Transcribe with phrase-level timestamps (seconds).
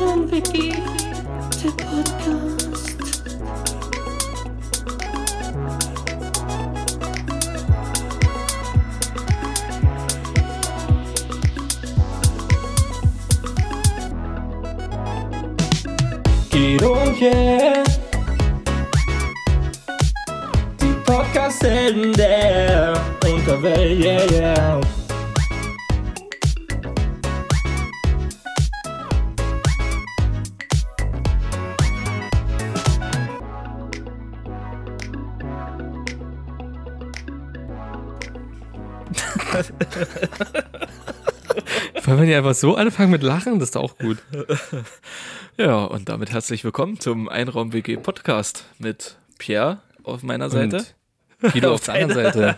[0.00, 0.72] Einraum-WG,
[1.62, 3.22] der Podcast.
[16.50, 17.84] Guido und yeah.
[20.80, 24.80] Die Podcast-Helden der Unterwelt, yeah, yeah.
[42.30, 43.58] Nicht einfach so anfangen mit Lachen?
[43.58, 44.18] Das ist doch auch gut.
[45.56, 50.84] Ja, und damit herzlich willkommen zum Einraum-WG Podcast mit Pierre auf meiner Seite.
[51.42, 52.56] Und Guido auf der anderen Seite.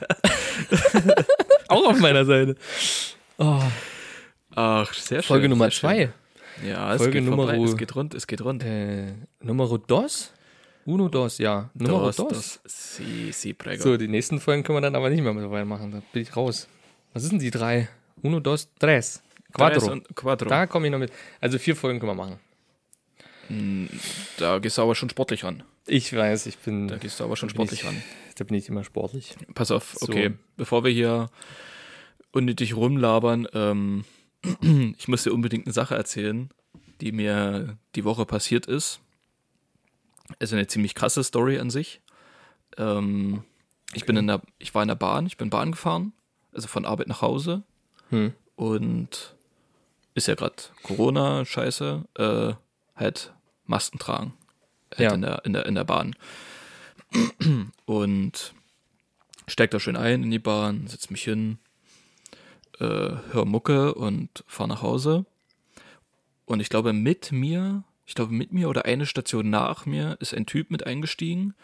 [1.68, 2.54] auch auf meiner Seite.
[3.38, 3.62] Oh,
[4.54, 5.26] Ach, sehr schön.
[5.28, 5.80] Folge Nummer schön.
[5.80, 6.12] zwei.
[6.68, 7.64] Ja, es Folge geht Nummer vorbei.
[7.64, 8.62] Es geht rund, es geht rund.
[8.62, 10.34] Äh, Numero dos?
[10.84, 11.70] Uno dos, ja.
[11.72, 12.28] Numero Dos, dos.
[12.28, 12.60] dos.
[12.66, 13.82] Si, si, prego.
[13.82, 15.92] So, die nächsten Folgen können wir dann aber nicht mehr mit dabei machen.
[15.92, 16.68] Da bin ich raus.
[17.14, 17.88] Was sind denn die drei?
[18.20, 19.22] Uno, dos, tres.
[19.92, 20.48] Und Quattro.
[20.48, 21.12] Da komme ich noch mit.
[21.40, 22.38] Also vier Folgen können wir machen.
[24.38, 25.62] Da gehst du aber schon sportlich ran.
[25.86, 26.88] Ich weiß, ich bin.
[26.88, 28.02] Da gehst du aber schon sportlich ich, ran.
[28.36, 29.34] Da bin ich immer sportlich.
[29.54, 30.06] Pass auf, So.
[30.08, 30.32] okay.
[30.56, 31.28] Bevor wir hier
[32.30, 34.04] unnötig rumlabern, ähm,
[34.96, 36.50] ich muss dir unbedingt eine Sache erzählen,
[37.00, 39.00] die mir die Woche passiert ist.
[40.38, 42.00] Es ist eine ziemlich krasse Story an sich.
[42.78, 43.44] Ähm,
[43.92, 46.12] ich bin in der, ich war in der Bahn, ich bin Bahn gefahren,
[46.54, 47.64] also von Arbeit nach Hause
[48.08, 48.32] Hm.
[48.56, 49.31] und
[50.14, 52.52] ist ja gerade Corona, Scheiße, äh,
[52.96, 53.32] halt
[53.66, 54.34] Masken tragen.
[54.90, 55.14] Halt Ja.
[55.14, 56.14] in, der, in, der, in der Bahn.
[57.84, 58.54] Und
[59.48, 61.58] steig da schön ein in die Bahn, setz mich hin,
[62.78, 62.84] äh,
[63.30, 65.24] hör Mucke und fahr nach Hause.
[66.44, 70.34] Und ich glaube, mit mir, ich glaube, mit mir oder eine Station nach mir ist
[70.34, 71.54] ein Typ mit eingestiegen.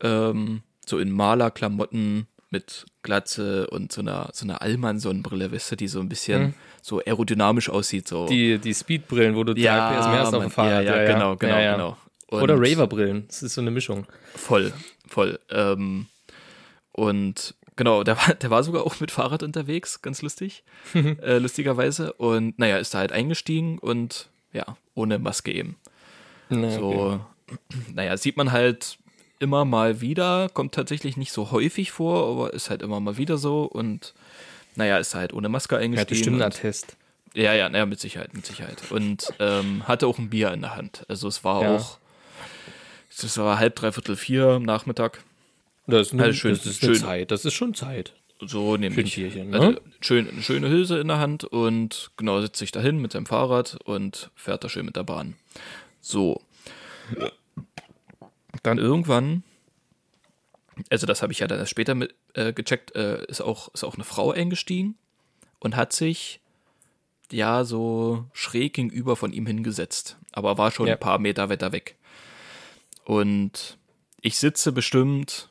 [0.00, 2.26] Ähm, so in Malerklamotten
[2.56, 6.54] mit Glatze und so einer, so einer Allmann-Sonnenbrille, weißt du, die so ein bisschen Mhm.
[6.82, 8.08] so aerodynamisch aussieht.
[8.08, 8.26] So.
[8.26, 10.84] Die, die Speedbrillen, wo du drei PS mehr hast auf dem Fahrrad.
[10.84, 11.72] Ja, ja, genau, genau, Ja, ja.
[11.74, 11.96] genau.
[12.28, 13.24] Und Oder Raver-Brillen.
[13.28, 14.06] Das ist so eine Mischung.
[14.34, 14.72] Voll,
[15.08, 15.38] voll.
[15.50, 16.06] Ähm,
[16.92, 22.12] und genau, der war, der war sogar auch mit Fahrrad unterwegs, ganz lustig, äh, lustigerweise.
[22.14, 25.76] Und naja, ist da halt eingestiegen und ja, ohne Maske eben.
[26.48, 27.20] Na, So,
[27.94, 28.98] naja, sieht man halt
[29.38, 33.36] immer mal wieder, kommt tatsächlich nicht so häufig vor, aber ist halt immer mal wieder
[33.38, 34.14] so und
[34.76, 36.08] naja, ist halt ohne Maske Er hat eingestiegen.
[36.18, 36.96] bestimmt einen Attest.
[37.34, 38.82] ja, ja, naja, mit Sicherheit, mit Sicherheit.
[38.90, 41.04] Und ähm, hatte auch ein Bier in der Hand.
[41.08, 41.76] Also es war Ja.
[41.76, 41.98] auch,
[43.10, 45.22] es war halb, dreiviertel vier am Nachmittag.
[45.86, 46.94] Das ist, eine, Also schön- das ist schön.
[46.96, 47.30] Zeit.
[47.30, 48.12] Das ist schon Zeit.
[48.40, 49.14] So nämlich.
[49.14, 49.58] Für ein Bierchen, ne?
[49.60, 53.24] also, schön, eine schöne Hülse in der Hand und genau sitzt sich dahin mit seinem
[53.24, 55.36] Fahrrad und fährt da schön mit der Bahn.
[56.02, 56.42] So.
[58.66, 59.42] Dann irgendwann,
[60.90, 63.84] also das habe ich ja dann erst später mit, äh, gecheckt, äh, ist, auch, ist
[63.84, 64.96] auch eine Frau eingestiegen
[65.60, 66.40] und hat sich
[67.32, 70.94] ja so schräg gegenüber von ihm hingesetzt, aber war schon Ja.
[70.94, 71.96] ein paar Meter weiter weg.
[73.04, 73.78] Und
[74.20, 75.48] ich sitze bestimmt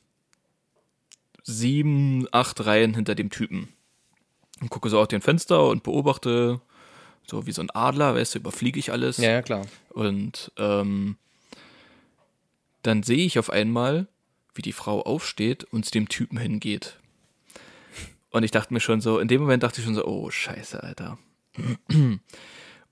[1.44, 3.70] sieben, acht Reihen hinter dem Typen.
[4.62, 6.62] Und gucke so aus dem Fenster und beobachte,
[7.28, 9.18] so wie so ein Adler, weißt du, überfliege ich alles.
[9.18, 9.66] Ja, ja, klar.
[9.90, 11.18] Und ähm,
[12.88, 14.07] dann sehe ich auf einmal,
[14.53, 16.97] wie die Frau aufsteht und zu dem Typen hingeht.
[18.31, 20.81] Und ich dachte mir schon so, in dem Moment dachte ich schon so, oh scheiße,
[20.84, 21.18] Alter.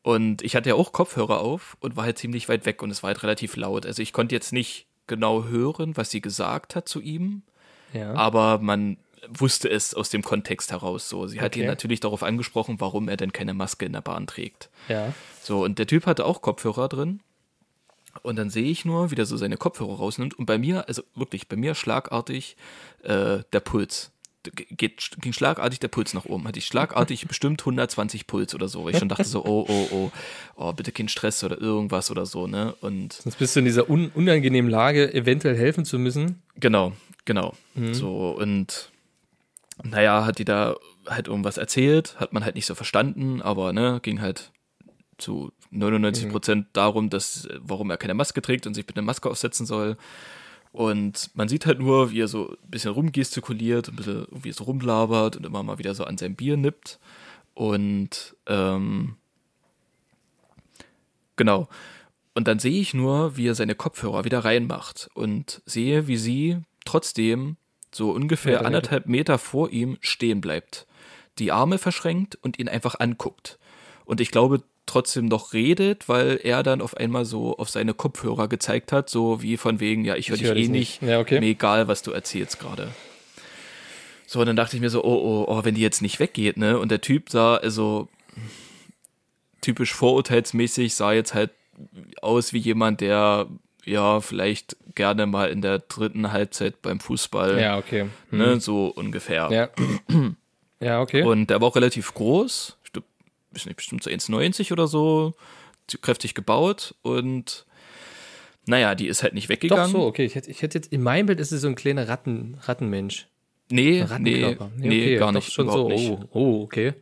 [0.01, 3.03] Und ich hatte ja auch Kopfhörer auf und war halt ziemlich weit weg und es
[3.03, 3.85] war halt relativ laut.
[3.85, 7.43] Also ich konnte jetzt nicht genau hören, was sie gesagt hat zu ihm,
[7.93, 8.13] Ja.
[8.13, 8.97] aber man
[9.29, 11.27] wusste es aus dem Kontext heraus so.
[11.27, 14.69] Sie hat ihn natürlich darauf angesprochen, warum er denn keine Maske in der Bahn trägt.
[14.89, 15.13] ja.
[15.41, 17.19] So, und der Typ hatte auch Kopfhörer drin.
[18.21, 20.37] Und dann sehe ich nur, wie der so seine Kopfhörer rausnimmt.
[20.37, 22.55] Und bei mir, also wirklich, bei mir schlagartig
[23.03, 24.11] äh, der Puls.
[24.43, 26.47] Geht, ging schlagartig der Puls nach oben.
[26.47, 28.85] Hatte ich schlagartig bestimmt 120 Puls oder so.
[28.85, 30.11] Weil ich schon dachte so, oh, oh, oh,
[30.55, 32.75] oh, bitte kein Stress oder irgendwas oder so, ne?
[32.81, 36.43] Und Sonst bist du in dieser un unangenehmen Lage, eventuell helfen zu müssen.
[36.55, 36.93] Genau,
[37.25, 37.55] genau.
[37.93, 38.91] So, und
[39.81, 40.75] naja, hat die da
[41.07, 44.51] halt irgendwas erzählt, hat man halt nicht so verstanden, aber ne, ging halt
[45.17, 49.29] zu 99 Prozent darum, dass, warum er keine Maske trägt und sich bitte eine Maske
[49.29, 49.97] aufsetzen soll.
[50.71, 54.63] Und man sieht halt nur, wie er so ein bisschen rumgestikuliert, ein bisschen irgendwie so
[54.63, 56.99] rumlabert und immer mal wieder so an sein Bier nippt.
[57.53, 59.15] Und ähm,
[61.35, 61.67] genau.
[62.33, 66.57] Und dann sehe ich nur, wie er seine Kopfhörer wieder reinmacht und sehe, wie sie
[66.85, 67.57] trotzdem
[67.91, 70.87] so ungefähr Meter, anderthalb Meter vor ihm stehen bleibt,
[71.37, 73.59] die Arme verschränkt und ihn einfach anguckt.
[74.05, 78.47] Und ich glaube, trotzdem noch redet, weil er dann auf einmal so auf seine Kopfhörer
[78.47, 81.09] gezeigt hat, so wie von wegen, ja, ich höre Ich dich hör eh nicht, nicht.
[81.09, 81.39] Ja, okay.
[81.39, 82.89] mir egal, was du erzählst gerade.
[84.25, 86.57] So, und dann dachte ich mir so, oh, oh, oh, wenn die jetzt nicht weggeht,
[86.57, 86.79] ne?
[86.79, 88.09] Und der Typ sah, also
[89.61, 91.51] typisch vorurteilsmäßig, sah jetzt halt
[92.21, 93.47] aus wie jemand, der
[93.85, 98.07] ja vielleicht gerne mal in der dritten Halbzeit beim Fußball, Ja, okay.
[98.29, 98.37] Hm.
[98.37, 99.49] ne, so ungefähr.
[99.51, 99.69] Ja.
[100.79, 101.23] ja, okay.
[101.23, 102.77] Und der war auch relativ groß,
[103.57, 105.33] ich nicht, bestimmt so 1,90 oder so,
[106.01, 107.65] kräftig gebaut und
[108.65, 109.91] naja, die ist halt nicht Doch weggegangen.
[109.91, 110.25] so, okay.
[110.25, 113.27] Ich hätte, ich hätte jetzt, in meinem Bild ist es so ein kleiner Ratten, Rattenmensch.
[113.69, 114.71] Nee, nee, Rattenkörper.
[114.77, 115.51] nee, okay, gar doch nicht.
[115.51, 116.09] Schon so, nicht.
[116.09, 116.93] oh, oh, okay.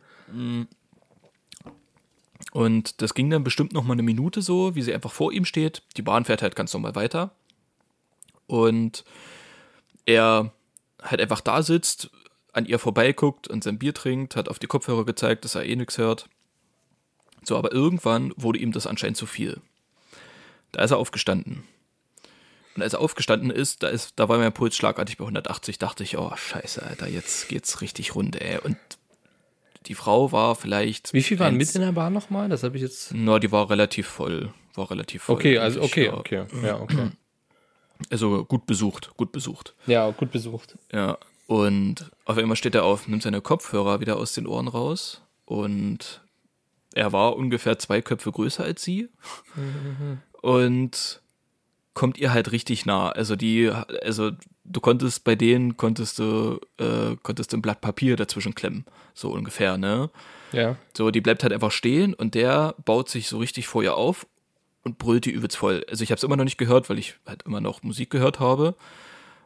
[2.52, 5.44] Und das ging dann bestimmt noch mal eine Minute so, wie sie einfach vor ihm
[5.44, 5.82] steht.
[5.96, 7.34] Die Bahn fährt halt ganz normal weiter.
[8.46, 9.04] Und
[10.04, 10.52] er
[11.02, 12.10] halt einfach da sitzt,
[12.52, 15.76] an ihr vorbeiguckt und sein Bier trinkt, hat auf die Kopfhörer gezeigt, dass er eh
[15.76, 16.28] nichts hört.
[17.44, 19.60] So, aber irgendwann wurde ihm das anscheinend zu viel.
[20.72, 21.64] Da ist er aufgestanden.
[22.74, 26.04] Und als er aufgestanden ist, da, ist, da war mein Puls schlagartig bei 180, dachte
[26.04, 28.58] ich, oh scheiße, Alter, jetzt geht's richtig rund, ey.
[28.58, 28.78] Und
[29.86, 31.12] die Frau war vielleicht.
[31.12, 32.48] Wie viel waren mit in der Bahn nochmal?
[32.48, 33.12] Das habe ich jetzt.
[33.14, 34.52] na, die war relativ voll.
[34.74, 35.36] War relativ voll.
[35.36, 36.14] Okay, also okay, ja.
[36.14, 36.46] okay.
[36.62, 37.10] Ja, okay.
[38.10, 39.74] Also gut besucht, gut besucht.
[39.86, 40.76] Ja, gut besucht.
[40.92, 41.18] Ja.
[41.46, 46.22] Und auf einmal steht er auf, nimmt seine Kopfhörer wieder aus den Ohren raus und
[46.94, 49.08] er war ungefähr zwei Köpfe größer als sie
[50.42, 51.20] und
[51.94, 53.10] kommt ihr halt richtig nah.
[53.10, 54.32] Also die, also
[54.64, 58.84] du konntest bei denen konntest du, äh, konntest ein Blatt Papier dazwischen klemmen,
[59.14, 60.10] so ungefähr, ne?
[60.52, 60.76] Ja.
[60.96, 64.26] So, die bleibt halt einfach stehen und der baut sich so richtig vor ihr auf
[64.84, 65.84] und brüllt die übelst voll.
[65.88, 68.40] Also ich habe es immer noch nicht gehört, weil ich halt immer noch Musik gehört
[68.40, 68.74] habe.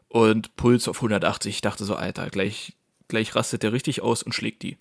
[0.08, 1.56] Und Puls auf 180.
[1.56, 2.74] Ich dachte so, Alter, gleich,
[3.08, 4.78] gleich rastet der richtig aus und schlägt die.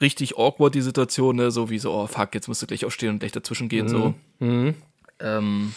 [0.00, 1.50] Richtig awkward die Situation, ne?
[1.50, 4.14] so wie so, oh fuck, jetzt musst du gleich aufstehen und gleich dazwischen gehen, so.
[4.40, 4.74] Mhm.
[5.20, 5.74] Ähm,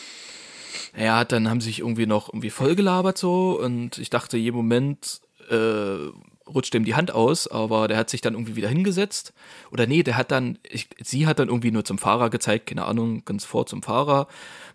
[0.97, 5.21] ja, dann haben sie sich irgendwie noch irgendwie vollgelabert so und ich dachte, jeden Moment
[5.49, 6.11] äh,
[6.47, 9.33] rutscht ihm die Hand aus, aber der hat sich dann irgendwie wieder hingesetzt.
[9.71, 12.85] Oder nee, der hat dann, ich, sie hat dann irgendwie nur zum Fahrer gezeigt, keine
[12.85, 14.27] Ahnung, ganz vor zum Fahrer.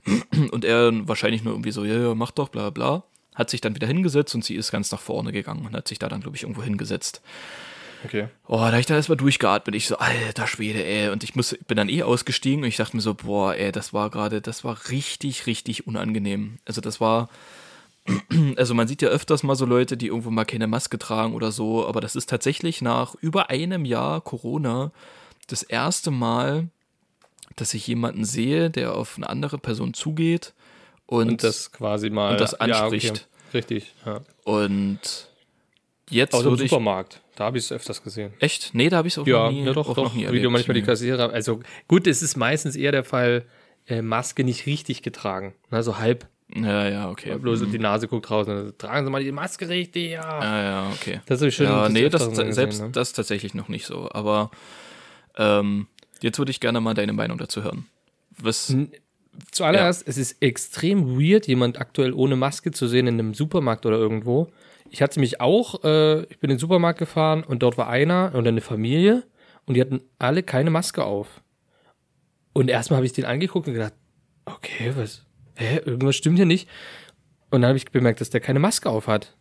[0.51, 3.05] Und er wahrscheinlich nur irgendwie so, ja, ja, mach doch, bla bla.
[3.35, 5.99] Hat sich dann wieder hingesetzt und sie ist ganz nach vorne gegangen und hat sich
[5.99, 7.23] da dann, glaube ich, irgendwo hingesetzt.
[8.05, 8.29] Okay.
[8.49, 9.75] Oh, da ich dann erstmal durchgeatmet.
[9.75, 11.11] Ich so, alter Schwede, ey.
[11.11, 13.93] Und ich muss, bin dann eh ausgestiegen und ich dachte mir so, boah, ey, das
[13.93, 16.59] war gerade, das war richtig, richtig unangenehm.
[16.65, 17.29] Also das war,
[18.57, 21.53] also man sieht ja öfters mal so Leute, die irgendwo mal keine Maske tragen oder
[21.53, 24.91] so, aber das ist tatsächlich nach über einem Jahr Corona
[25.47, 26.69] das erste Mal,
[27.57, 30.55] dass ich jemanden sehe, der auf eine andere Person zugeht
[31.07, 32.33] und, Und das quasi mal.
[32.33, 33.05] und das anspricht.
[33.05, 33.23] Ja, okay.
[33.55, 34.21] Richtig, ja.
[34.45, 35.29] und
[36.09, 37.21] jetzt würde ich, Supermarkt.
[37.35, 38.35] Da habe ich es öfters gesehen.
[38.41, 38.71] echt?
[38.75, 40.05] Nee, da habe ich es auch Ja, noch nie, ja doch, auch doch.
[40.05, 40.45] noch nie Wie erlebt.
[40.45, 40.83] du manchmal die.
[40.83, 41.31] Kassierer.
[41.33, 43.45] Also gut, es ist meistens eher der Fall,
[43.87, 45.55] äh, Maske nicht richtig getragen.
[45.71, 46.27] Also halb.
[46.55, 47.39] Ja, ja, okay.
[47.39, 48.47] Bloß die Nase guckt raus.
[48.47, 50.21] und dann Tragen Sie mal die Maske richtig, ja.
[50.23, 51.21] Ah, ja, okay.
[51.25, 51.65] Das ich schon.
[51.65, 52.93] ja, nee, das, Öfteren selbst gesehen, ne?
[52.93, 54.11] das tatsächlich noch nicht so.
[54.13, 54.51] Aber
[55.39, 55.87] ähm,
[56.21, 57.87] jetzt würde ich gerne mal deine Meinung dazu hören.
[58.39, 58.75] Was,
[59.51, 63.97] Zuallererst, es ist extrem weird, jemand aktuell ohne Maske zu sehen in einem Supermarkt oder
[63.97, 64.53] irgendwo.
[64.93, 68.33] Ich hatte mich auch, äh, ich bin in den Supermarkt gefahren und dort war einer
[68.35, 69.23] oder eine Familie
[69.65, 71.41] und die hatten alle keine Maske auf.
[72.53, 73.95] Und erstmal habe ich den angeguckt und gedacht,
[74.45, 76.69] okay, was, hä, irgendwas stimmt hier nicht.
[77.51, 79.35] Und dann habe ich bemerkt, dass der keine Maske auf hat.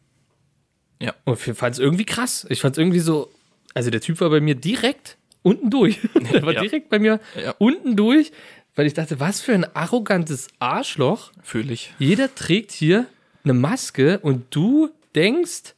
[1.02, 1.14] Ja.
[1.26, 2.46] Und ich fand es irgendwie krass.
[2.50, 3.30] Ich fand es irgendwie so,
[3.74, 6.00] also der Typ war bei mir direkt unten durch.
[6.32, 6.62] der war Ja.
[6.62, 7.56] direkt bei mir Ja.
[7.58, 8.32] unten durch,
[8.76, 11.34] weil ich dachte, was für ein arrogantes Arschloch.
[11.44, 11.94] fühle ich?
[12.00, 13.06] Jeder trägt hier
[13.44, 15.76] eine Maske und du denkst,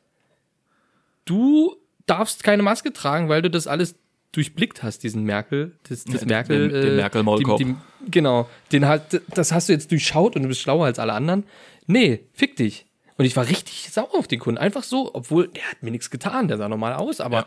[1.25, 1.75] du
[2.05, 3.95] darfst keine Maske tragen, weil du das alles
[4.31, 7.57] durchblickt hast, diesen Merkel, das, das Ja, Merkel, den- den äh, Merkel-Maulkorb.
[7.59, 7.75] die- die-
[8.09, 11.45] Genau, den hat, das hast du jetzt durchschaut und du bist schlauer als alle anderen.
[11.87, 12.85] Nee, fick dich.
[13.17, 14.57] Und ich war richtig sauer auf den Kunden.
[14.57, 17.45] Einfach so, obwohl der hat mir nichts getan, der sah normal aus, aber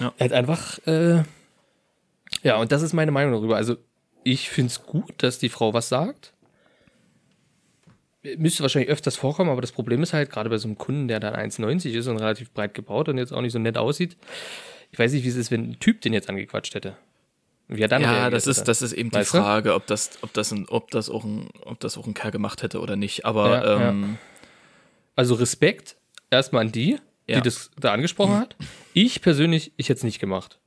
[0.00, 0.06] Ja.
[0.06, 0.14] Ja.
[0.18, 1.22] er hat einfach, äh,
[2.42, 3.56] ja, und das ist meine Meinung darüber.
[3.56, 3.76] Also,
[4.24, 6.32] ich finde es gut, dass die Frau was sagt.
[8.36, 11.18] Müsste wahrscheinlich öfters vorkommen, aber das Problem ist halt, gerade bei so einem Kunden, der
[11.18, 14.16] dann 1,90 ist und relativ breit gebaut und jetzt auch nicht so nett aussieht,
[14.92, 16.96] ich weiß nicht, wie es ist, wenn ein Typ den jetzt angequatscht hätte.
[17.68, 18.66] Wie er dann Ja, das ist, hätte.
[18.66, 19.38] das ist eben die Weißt du?
[19.38, 22.30] Frage, ob das, ob das ein, ob das auch ein, ob das auch ein Kerl
[22.30, 23.24] gemacht hätte oder nicht.
[23.24, 24.18] Aber Ja, ähm,
[25.16, 25.96] Also Respekt
[26.30, 27.36] erstmal an die, Ja.
[27.36, 28.54] die das da angesprochen hat.
[28.94, 30.58] Ich persönlich, ich hätte es nicht gemacht.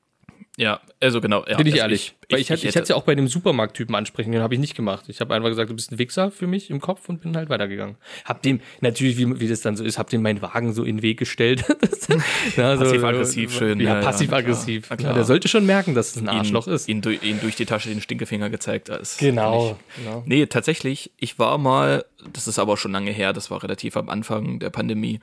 [0.57, 1.43] Ja, also genau.
[1.47, 2.15] Ja, Bin ich also ehrlich.
[2.27, 4.53] Ich, Weil ich, hätte, ich hätte es ja auch bei dem Supermarkttypen ansprechen können, habe
[4.53, 5.05] ich nicht gemacht.
[5.09, 7.49] Ich habe einfach gesagt, du bist ein Wichser für mich im Kopf und bin halt
[7.49, 7.97] weitergegangen.
[8.23, 10.97] Hab dem, natürlich, wie, wie das dann so ist, hab dem meinen Wagen so in
[10.97, 11.65] den Weg gestellt.
[12.57, 14.89] ja, so- Passiv-aggressiv schön, Ja, ja, passiv-aggressiv.
[15.01, 16.87] Ja, der sollte schon merken, dass es ein Arschloch ihn, ist.
[16.87, 18.87] Ihn, durch- ihn durch die Tasche den Stinkefinger gezeigt.
[18.89, 19.77] Das Genau.
[19.97, 20.23] genau.
[20.25, 24.07] Nee, tatsächlich, ich war mal, das ist aber schon lange her, das war relativ am
[24.09, 25.19] Anfang der Pandemie,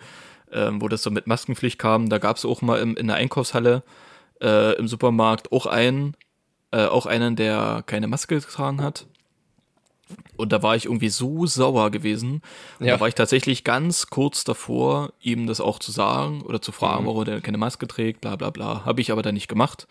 [0.52, 2.10] ähm, wo das so mit Maskenpflicht kam.
[2.10, 3.82] Da gab es auch mal im, in der Einkaufshalle
[4.42, 6.16] äh, im Supermarkt auch einen,
[6.72, 9.06] äh, auch einen, der keine Maske getragen hat.
[10.36, 12.42] Und da war ich irgendwie so sauer gewesen.
[12.78, 12.94] Und Ja.
[12.94, 16.74] da war ich tatsächlich ganz kurz davor, ihm das auch zu sagen oder zu Mhm.
[16.74, 18.84] fragen, warum er keine Maske trägt, bla bla bla.
[18.84, 19.86] Habe ich aber dann nicht gemacht.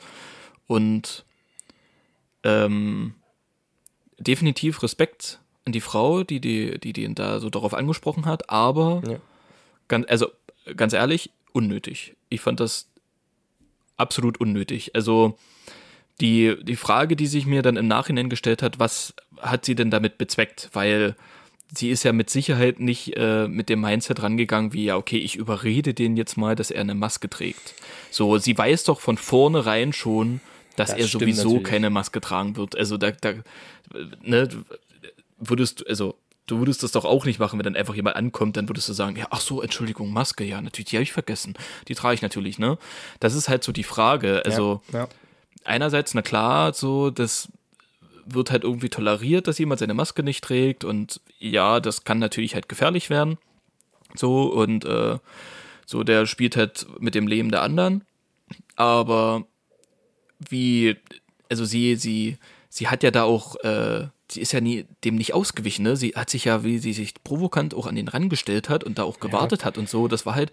[0.68, 1.26] Und
[2.44, 3.16] ähm,
[4.20, 9.02] definitiv Respekt an die Frau, die, die, die den da so darauf angesprochen hat, aber
[9.08, 9.18] Ja.
[9.88, 10.28] ganz, also
[10.76, 12.16] ganz ehrlich, unnötig.
[12.30, 12.91] Ich fand das
[14.02, 14.96] absolut unnötig.
[14.96, 15.38] Also
[16.20, 19.90] die, die Frage, die sich mir dann im Nachhinein gestellt hat, was hat sie denn
[19.90, 20.70] damit bezweckt?
[20.74, 21.16] Weil
[21.74, 25.36] sie ist ja mit Sicherheit nicht äh, mit dem Mindset rangegangen, wie ja, okay, ich
[25.36, 27.74] überrede den jetzt mal, dass er eine Maske trägt.
[28.12, 30.42] So, sie weiß doch von vornherein schon,
[30.76, 31.64] dass Das er sowieso natürlich.
[31.64, 32.78] keine Maske tragen wird.
[32.78, 33.34] Also da, da
[34.22, 34.50] ne,
[35.40, 36.16] würdest du, also
[36.52, 38.94] du würdest das doch auch nicht machen, wenn dann einfach jemand ankommt, dann würdest du
[38.94, 41.54] sagen, ja, ach so, Entschuldigung, Maske, ja, natürlich, die habe ich vergessen.
[41.88, 42.78] Die trage ich natürlich, ne?
[43.22, 44.44] Das ist halt so die Frage.
[44.46, 45.08] Also ja.
[45.64, 47.48] einerseits, na klar, so, das
[48.26, 52.54] wird halt irgendwie toleriert, dass jemand seine Maske nicht trägt und ja, das kann natürlich
[52.54, 53.38] halt gefährlich werden.
[54.14, 55.18] So, und äh,
[55.86, 58.04] so, der spielt halt mit dem Leben der anderen.
[58.76, 59.46] Aber
[60.38, 60.98] wie,
[61.50, 65.34] also sie, sie, sie hat ja da auch, äh, sie ist ja nie, dem nicht
[65.34, 65.96] ausgewichen, ne?
[65.96, 69.04] Sie hat sich ja, wie sie sich provokant auch an den rangestellt hat und da
[69.04, 70.52] auch gewartet hat und so, das war halt,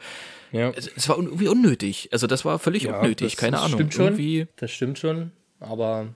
[0.52, 0.70] ja.
[0.70, 2.08] es, es war irgendwie unnötig.
[2.12, 3.78] Also das war völlig Ja, unnötig, das- keine das Ahnung.
[3.78, 4.04] Stimmt schon.
[4.06, 5.32] Irgendwie, Das stimmt schon.
[5.61, 6.08] Aber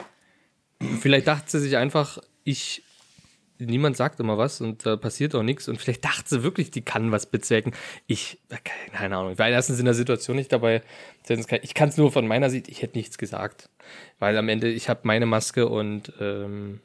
[1.00, 2.83] vielleicht dachte sie sich einfach, ich.
[3.59, 5.69] Niemand sagt immer was und da passiert auch nichts.
[5.69, 7.73] Und vielleicht dachte sie wirklich, die kann was bezwecken.
[8.09, 8.40] Ich,
[8.92, 10.83] keine Ahnung, ich war erstens in der Situation nicht dabei.
[11.62, 13.69] Ich kann es nur von meiner Sicht, ich hätte nichts gesagt.
[14.19, 16.81] Weil am Ende, ich habe meine Maske und ähm,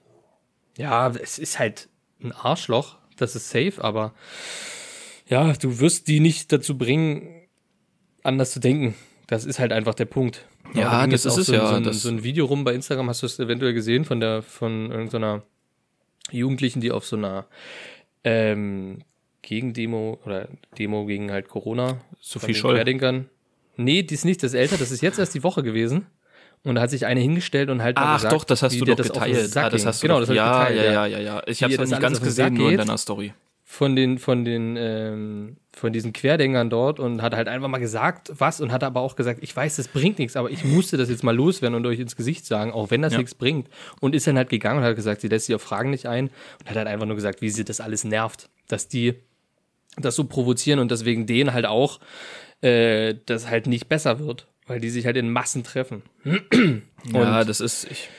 [0.77, 1.89] ja, es ist halt
[2.21, 4.13] ein Arschloch, das ist safe, aber
[5.27, 7.47] ja, du wirst die nicht dazu bringen,
[8.23, 8.95] anders zu denken.
[9.27, 10.45] Das ist halt einfach der Punkt.
[10.73, 13.09] Ja, Da das ist es so, ja, So ein, so ein Video rum bei Instagram,
[13.09, 15.43] hast du es eventuell gesehen von der von irgendeiner
[16.31, 17.45] Jugendlichen, die auf so einer
[18.23, 18.99] ähm,
[19.41, 22.01] Gegendemo oder Demo gegen halt Corona.
[22.19, 22.75] Sophie Scholl.
[22.75, 23.29] Querdenkern.
[23.77, 26.07] Nee, die ist nicht das älter, das ist jetzt erst die Woche gewesen.
[26.63, 28.95] Und da hat sich eine hingestellt und halt Ach gesagt, doch, das hast du doch
[28.95, 29.55] das geteilt.
[29.55, 31.41] Ah, das hast du genau, das ja, geteilt, ja, ja, ja, ja.
[31.47, 33.33] Ich habe es das nicht ganz gesehen, nur in deiner Story.
[33.63, 38.31] von den von den ähm, von diesen Querdenkern dort und hat halt einfach mal gesagt,
[38.37, 41.09] was und hat aber auch gesagt, ich weiß, das bringt nichts, aber ich musste das
[41.09, 43.19] jetzt mal loswerden und euch ins Gesicht sagen, auch wenn das Ja.
[43.19, 43.69] nichts bringt.
[44.01, 46.29] Und ist dann halt gegangen und hat gesagt, sie lässt sich auf Fragen nicht ein
[46.59, 49.13] und hat halt einfach nur gesagt, wie sie das alles nervt, dass die
[49.99, 51.99] das so provozieren und deswegen denen halt auch
[52.61, 56.03] äh, das halt nicht besser wird, weil die sich halt in Massen treffen.
[57.13, 58.09] Ja, das ist, ich,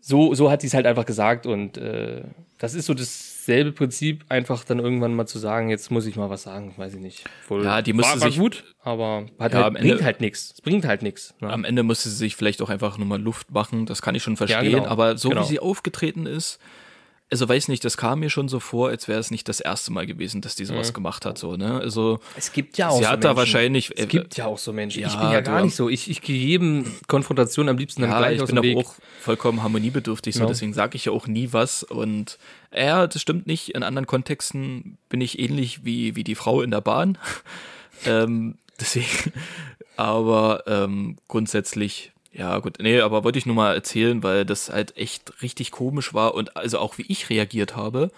[0.00, 2.22] So, so hat sie es halt einfach gesagt und äh,
[2.58, 6.30] das ist so dasselbe Prinzip, einfach dann irgendwann mal zu sagen, jetzt muss ich mal
[6.30, 7.24] was sagen, weiß ich nicht.
[7.48, 10.02] Wohl, Ja, die müsste war, war sich- gut, aber hat Ja, halt, am Ende- bringt
[10.04, 10.52] halt nichts.
[10.54, 11.34] Es bringt halt nichts.
[11.40, 11.50] Ne?
[11.50, 14.36] am Ende musste sie sich vielleicht auch einfach nochmal Luft machen, das kann ich schon
[14.36, 15.42] verstehen, genau, aber so genau.
[15.42, 16.58] wie sie aufgetreten ist,
[17.32, 19.90] also weiß nicht, das kam mir schon so vor, als wäre es nicht das erste
[19.90, 20.94] Mal gewesen, dass die sowas Mhm.
[20.94, 23.36] gemacht hat, so, ne, also, Es gibt ja auch sie so hat da Menschen.
[23.38, 25.02] wahrscheinlich, Es gibt ja auch so Menschen.
[25.04, 25.88] ich ja, bin ja gar nicht so.
[25.88, 28.78] Ich, ich gehe jedem Konfrontation am liebsten dann ja, gleich ich aus bin dem doch
[28.80, 28.86] Weg.
[28.86, 30.46] auch vollkommen harmoniebedürftig, so, Ja.
[30.46, 32.38] deswegen sage ich ja auch nie was und
[32.76, 36.70] ja, das stimmt nicht, in anderen Kontexten bin ich ähnlich wie, wie die Frau in
[36.70, 37.18] der Bahn,
[38.06, 39.32] ähm, deswegen,
[39.96, 44.96] aber ähm, grundsätzlich, ja gut, nee, aber wollte ich nur mal erzählen, weil das halt
[44.96, 48.10] echt richtig komisch war und also auch wie ich reagiert habe.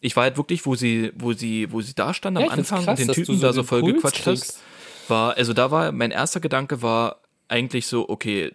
[0.00, 2.84] Ich war halt wirklich, wo sie, wo sie, wo sie da stand am Ja, Anfang
[2.84, 4.58] krass, und den Typen so da so voll Puls gequatscht hat, kriegst.
[5.08, 8.50] war, also da war, mein erster Gedanke war eigentlich so, okay,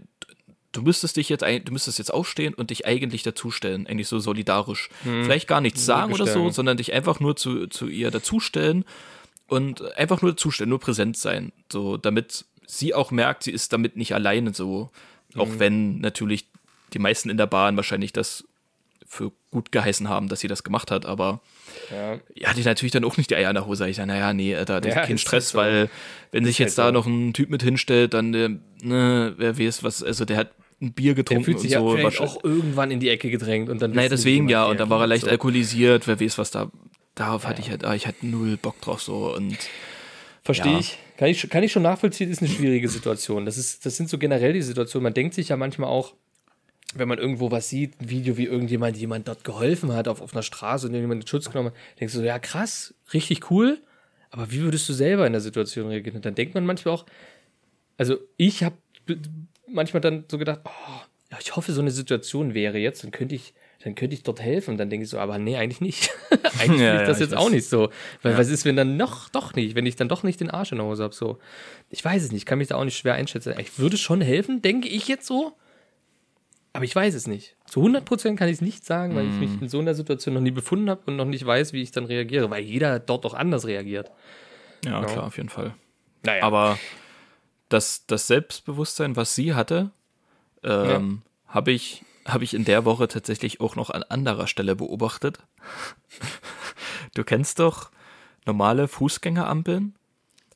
[0.74, 4.20] du müsstest dich jetzt, ein- du müsstest jetzt aufstehen und dich eigentlich dazustellen, eigentlich so
[4.20, 4.90] solidarisch.
[5.04, 8.84] Vielleicht gar nichts sagen oder so, sondern dich einfach nur zu, zu ihr dazustellen
[9.48, 13.96] und einfach nur dazustellen, nur präsent sein, so, damit sie auch merkt, sie ist damit
[13.98, 14.92] nicht alleine so,
[15.36, 16.46] auch wenn natürlich
[16.94, 18.44] die meisten in der Bahn wahrscheinlich das
[19.08, 21.42] für gut geheißen haben, dass sie das gemacht hat, aber
[21.90, 22.20] Ja.
[22.36, 23.88] ja, hatte ich natürlich dann auch nicht die Eier in der Hose.
[23.88, 25.58] Ich dachte, naja, nee, Alter, das Ja, kein Stress, halt so.
[25.58, 25.90] weil
[26.32, 26.94] wenn sich jetzt halt da so.
[26.94, 28.50] noch ein Typ mit hinstellt, dann, äh,
[28.84, 32.12] ne, wer weiß was, also der hat ein Bier Der getrunken fühlt sich und ja
[32.12, 32.24] so.
[32.24, 33.92] auch irgendwann in die Ecke gedrängt und dann.
[33.92, 35.30] Naja, die, deswegen ja, und dann war er leicht so.
[35.30, 36.70] alkoholisiert, wer weiß was da,
[37.16, 39.58] darauf hatte ich halt, ah, ich hatte null Bock drauf so und
[40.48, 40.80] Verstehe Ja.
[40.80, 40.98] ich.
[41.18, 41.50] Kann ich.
[41.50, 43.46] Kann ich schon nachvollziehen, ist eine schwierige Situation.
[43.46, 45.04] Das, ist, das sind so generell die Situationen.
[45.04, 46.13] Man denkt sich ja manchmal auch,
[46.96, 50.32] wenn man irgendwo was sieht, ein Video, wie irgendjemand jemand dort geholfen hat auf, auf
[50.34, 53.77] einer Straße und jemand den Schutz genommen hat, denkst du, so, ja krass, richtig cool,
[54.30, 56.16] aber wie würdest du selber in der Situation reagieren?
[56.16, 57.06] Und dann denkt man manchmal auch,
[57.98, 58.77] also ich habe
[59.68, 63.36] manchmal dann so gedacht, oh, ja, ich hoffe, so eine Situation wäre jetzt, dann könnte
[63.36, 63.54] ich,
[63.88, 64.77] dann könnte ich dort helfen.
[64.77, 66.12] Dann denke ich so, aber nee, eigentlich nicht.
[66.60, 67.39] eigentlich Ja, will ich ja, das ich jetzt weiß.
[67.39, 67.89] auch nicht so.
[68.22, 70.72] Weil was ist, wenn dann noch, doch nicht, wenn ich dann doch nicht den Arsch
[70.72, 71.39] in der Hose habe, so.
[71.89, 73.56] Ich weiß es nicht, kann mich da auch nicht schwer einschätzen.
[73.60, 75.53] Ich würde schon helfen, denke ich jetzt so.
[76.74, 77.56] Aber ich weiß es nicht.
[77.65, 79.39] Zu 100% kann ich es nicht sagen, weil ich Mhm.
[79.39, 81.91] mich in so einer Situation noch nie befunden habe und noch nicht weiß, wie ich
[81.91, 84.12] dann reagiere, weil jeder dort auch anders reagiert.
[84.86, 85.06] Ja, Ja.
[85.06, 85.74] klar, auf jeden Fall.
[86.24, 86.44] Naja.
[86.44, 86.77] Aber
[87.70, 89.89] das, das Selbstbewusstsein, was sie hatte,
[90.63, 95.39] ähm, habe ich, hab ich in der Woche tatsächlich auch noch an anderer Stelle beobachtet.
[97.13, 97.89] Du kennst doch
[98.46, 99.96] normale Fußgängerampeln,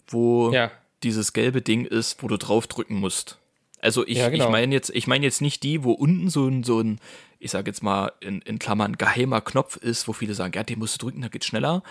[0.07, 0.71] wo Ja.
[1.03, 3.37] dieses gelbe Ding ist, wo du draufdrücken musst.
[3.79, 4.45] Also ich, Ja, genau.
[4.45, 6.99] ich meine jetzt, ich meine jetzt nicht die, wo unten so ein, so ein,
[7.39, 10.77] ich sage jetzt mal in, in Klammern geheimer Knopf ist, wo viele sagen, ja, den
[10.79, 11.81] musst du drücken, da geht's schneller,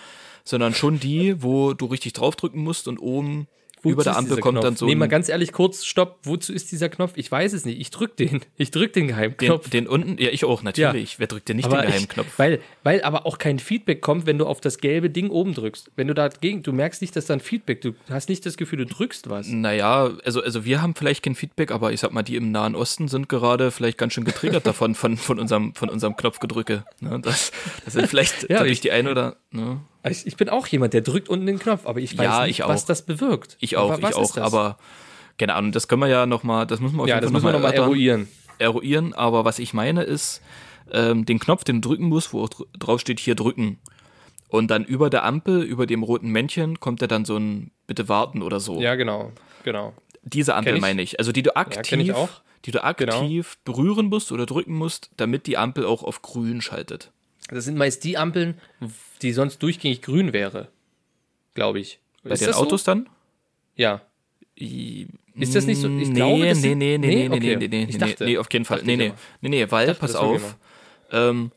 [0.45, 3.47] sondern schon die, wo du richtig draufdrücken musst und oben
[3.83, 4.63] Wozu über der Ampel kommt Knopf?
[4.65, 6.19] dann so Nee, mal ein, ganz ehrlich, kurz, stopp.
[6.23, 7.13] Wozu ist dieser Knopf?
[7.15, 7.79] Ich weiß es nicht.
[7.79, 8.41] Ich drück den.
[8.57, 9.69] Ich drück den den, Geheimknopf.
[9.69, 11.17] den unten, ja ich auch natürlich.
[11.19, 12.27] Wer drückt denn nicht aber den ich, Geheimknopf?
[12.37, 15.91] weil, weil aber auch kein Feedback kommt, wenn du auf das gelbe Ding oben drückst.
[15.95, 18.79] Wenn du dagegen, du merkst nicht, dass da ein Feedback, du hast nicht das Gefühl,
[18.79, 19.47] du drückst was.
[19.47, 22.75] Naja, also, also wir haben vielleicht kein Feedback, aber ich sag mal, die im Nahen
[22.75, 26.83] Osten sind gerade vielleicht ganz schön getriggert davon, von, von unserem, von unserem Knopfgedrücke.
[26.99, 27.19] Ne?
[27.21, 27.51] Das,
[27.85, 29.81] das sind vielleicht Ja, dadurch ich- die ein oder, ne?
[30.09, 32.59] Ich, ich bin auch jemand, der drückt unten den Knopf, aber ich weiß Ja, nicht,
[32.59, 33.57] ich was das bewirkt.
[33.59, 34.43] Ich auch, aber ich auch, das?
[34.43, 34.77] aber
[35.37, 37.45] keine Ahnung, das können wir ja nochmal, das müssen wir auf ja, jeden Fall müssen
[37.45, 38.27] wir noch mal nochmal eruieren.
[38.57, 40.41] eruieren, aber was ich meine ist,
[40.91, 43.79] ähm, den Knopf, den du drücken musst, wo drauf steht, hier drücken.
[44.49, 48.09] Und dann über der Ampel, über dem roten Männchen, kommt ja dann so ein Bitte
[48.09, 48.79] warten oder so.
[48.81, 49.31] Ja, genau,
[49.63, 49.93] genau.
[50.23, 50.81] Diese Ampel ich.
[50.81, 51.19] meine ich.
[51.19, 52.27] Also die du aktiv, ich auch.
[52.27, 52.39] Genau.
[52.65, 57.11] die du aktiv berühren musst oder drücken musst, damit die Ampel auch auf grün schaltet.
[57.49, 58.59] Das sind meist die Ampeln,
[59.21, 60.67] die sonst durchgängig grün wäre,
[61.53, 61.99] glaube ich.
[62.23, 63.05] Bei ist den Autos dann?
[63.05, 63.11] So?
[63.75, 64.01] Ja.
[64.59, 65.87] I- Ist das nicht so?
[65.87, 66.97] Ich nee, glaube, nee, nee, nee, nee?
[66.97, 67.55] nee, nee, Okay.
[67.57, 68.25] nee, nee, Ich nee, dachte.
[68.25, 68.81] nee, auf keinen Fall.
[68.83, 70.55] Nee, ich nee, nee, nee, weil, dachte, pass auf,
[71.11, 71.51] ähm,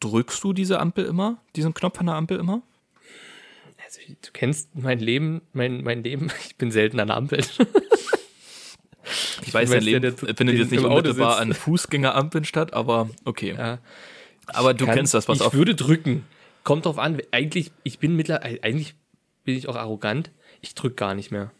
[0.00, 2.62] drückst du diese Ampel immer, diesen Knopf an der Ampel immer?
[3.84, 6.30] Also, du kennst mein Leben, mein, mein Leben.
[6.48, 7.40] Ich bin selten an der Ampel.
[9.42, 13.08] Ich weiß, weiß, dein Leben der, der findet jetzt nicht unmittelbar an Fußgängerampeln statt, aber
[13.24, 13.54] okay.
[13.56, 13.78] Ja.
[14.46, 15.54] aber du Kann- kennst das, was ich auf.
[15.54, 16.26] würde drücken.
[16.68, 17.18] Kommt drauf an.
[17.30, 18.94] Eigentlich, ich bin mittlerweile, eigentlich
[19.44, 20.30] bin ich auch arrogant.
[20.60, 21.50] Ich drück gar nicht mehr.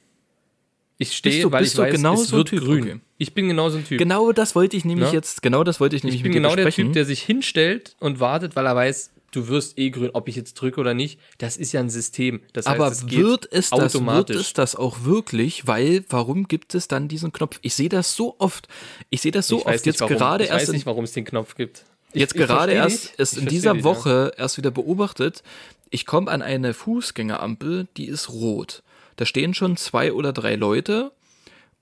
[0.99, 2.61] Ich stehe, du- weil ich weiß, genau es so wird Typ?
[2.61, 2.83] grün.
[2.83, 3.01] Okay.
[3.17, 3.97] Ich bin genau so ein Typ.
[3.99, 5.15] Genau das wollte ich nämlich Ne?
[5.15, 6.69] jetzt, genau das wollte ich nämlich ich bin genau der.
[6.71, 10.37] Typ, der sich hinstellt und wartet, weil er weiß, du wirst eh grün, ob ich
[10.37, 11.19] jetzt drücke oder nicht.
[11.39, 12.43] Das ist ja ein System.
[12.53, 14.37] Das heißt, Aber es wird es, das, wird automatisch.
[14.37, 15.67] es das auch wirklich?
[15.67, 17.59] Weil, warum gibt es dann diesen Knopf?
[17.63, 18.69] Ich sehe das so oft.
[19.09, 19.87] Ich sehe das so ich weiß oft.
[19.87, 20.17] Jetzt warum.
[20.17, 21.85] gerade ich erst weiß in, nicht, warum es den Knopf gibt.
[22.13, 23.19] Ich- jetzt ich gerade versteh erst dich.
[23.19, 23.85] ist Ich in dieser dich, ja.
[23.85, 25.43] Woche erst wieder beobachtet.
[25.91, 28.83] Ich komme an eine Fußgängerampel, die ist rot.
[29.17, 31.13] Da stehen schon zwei oder drei Leute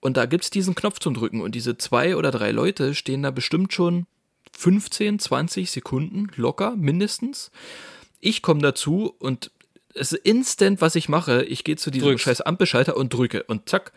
[0.01, 3.31] und da gibt's diesen Knopf zum Drücken und diese zwei oder drei Leute stehen da
[3.31, 4.07] bestimmt schon
[4.57, 7.51] 15, 20 Sekunden locker mindestens.
[8.21, 9.51] Ich komme dazu und
[9.95, 11.45] es ist instant, was ich mache.
[11.45, 12.25] Ich gehe zu diesem Drückst.
[12.25, 13.93] scheiß Ampelschalter und drücke und zack.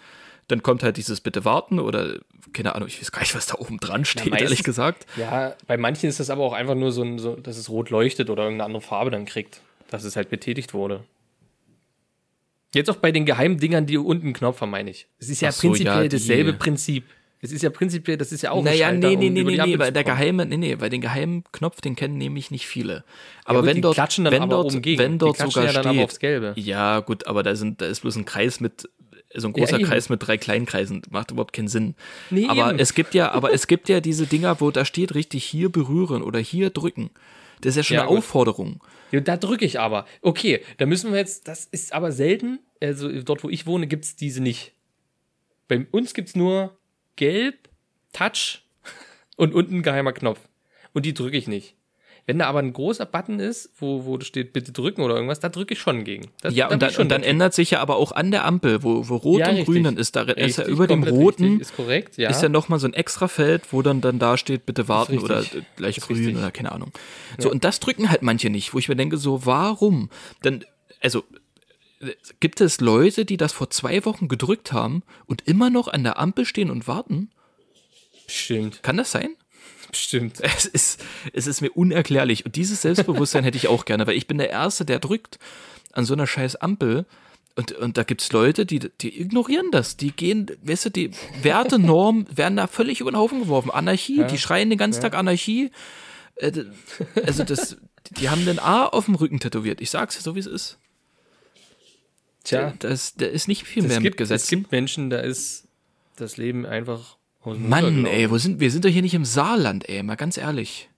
[0.50, 2.20] Dann kommt halt dieses Bitte warten oder
[2.54, 5.06] keine Ahnung, ich weiß gar nicht, was da oben dran steht, meistens- ehrlich gesagt.
[5.16, 7.90] Ja, bei manchen ist das aber auch einfach nur so, ein, so, dass es rot
[7.90, 11.04] leuchtet oder irgendeine andere Farbe dann kriegt, dass es halt betätigt wurde.
[12.74, 15.08] Jetzt auch bei den geheimen Dingern, die unten Knopf haben, meine ich.
[15.18, 17.06] Es ist ja so, prinzipiell ja, dasselbe Prinzip.
[17.42, 19.58] Es ist ja prinzipiell, das ist ja auch Naja, ein Schalter, nee, nee, um nee,
[19.58, 22.68] nee, nee, zu der geheime, nee, nee, weil den geheimen Knopf, den kennen nämlich nicht
[22.68, 23.06] viele.
[23.46, 26.04] Aber gut, wenn dort, wenn aber dort, wenn dort klatschen sogar ja dann steht, aber
[26.04, 26.54] aufs Gelbe.
[26.58, 28.90] ja, gut, aber da sind, da ist bloß ein Kreis mit,
[29.36, 29.88] so ein großer eben.
[29.88, 31.96] Kreis mit drei kleinen Kreisen, macht überhaupt keinen Sinn.
[32.30, 32.80] Nee, aber eben.
[32.80, 36.24] es gibt ja, aber es gibt ja diese Dinger, wo da steht richtig hier berühren
[36.24, 37.12] oder hier drücken.
[37.62, 38.20] Das ist ja schon Ja, eine gut.
[38.20, 38.84] Aufforderung.
[39.12, 40.06] Ja, da drücke ich aber.
[40.22, 44.16] Okay, da müssen wir jetzt, das ist aber selten, also dort, wo ich wohne, gibt's
[44.16, 44.74] diese nicht.
[45.68, 46.78] Bei uns gibt's nur
[47.16, 47.70] gelb,
[48.14, 48.64] Touch
[49.36, 50.40] und unten geheimer Knopf.
[50.94, 51.76] Und die drücke ich nicht.
[52.30, 55.50] Wenn da aber ein großer Button ist, wo, wo steht, bitte drücken oder irgendwas, da
[55.50, 56.28] drücke ich schon gegen.
[56.44, 58.84] Das, Ja, da und dann, und dann ändert sich ja aber auch an der Ampel,
[58.84, 59.66] wo, wo rot Ja, und richtig.
[59.74, 62.30] grün dann ist, da ist ja Richtig, über dem roten, richtig, ist korrekt, ja.
[62.30, 65.28] ist ja nochmal so ein extra Feld, wo dann, dann da steht, bitte warten richtig.
[65.32, 65.44] oder
[65.76, 66.38] gleich Ist grün richtig.
[66.38, 66.92] oder keine Ahnung.
[67.40, 70.12] So, und das drücken halt manche nicht, wo ich mir denke, so, warum?
[70.44, 70.64] Denn,
[71.02, 71.24] also,
[72.00, 76.04] äh, gibt es Leute, die das vor zwei Wochen gedrückt haben und immer noch an
[76.04, 77.32] der Ampel stehen und warten?
[78.28, 79.30] Bestimmt, Kann das sein?
[79.92, 80.40] Bestimmt.
[80.44, 81.02] Es ist,
[81.34, 82.46] es ist mir unerklärlich.
[82.46, 85.40] Und dieses Selbstbewusstsein hätte ich auch gerne, weil ich bin der Erste, der drückt
[85.94, 87.06] an so einer scheiß Ampel
[87.56, 89.98] und, und da gibt's Leute, die, die ignorieren das.
[89.98, 93.72] Die gehen, weißt du, die Werte, Normen werden da völlig über den Haufen geworfen.
[93.72, 95.72] Anarchie, die schreien den ganzen Tag Anarchie.
[96.36, 96.52] Äh,
[97.26, 97.76] Also das,
[98.12, 99.82] die haben den A auf dem Rücken tätowiert.
[99.82, 100.78] Ich sag's so, wie es ist.
[102.46, 104.50] Tja, Das, da ist nicht viel es mehr mit gibt, es Gesetzen.
[104.60, 105.68] gibt Menschen, da ist
[106.16, 108.70] das Leben einfach Mann, ey, wo sind wir?
[108.70, 110.90] sind doch hier nicht im Saarland, ey, mal ganz ehrlich.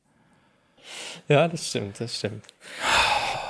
[1.28, 2.44] Ja, das stimmt, das stimmt.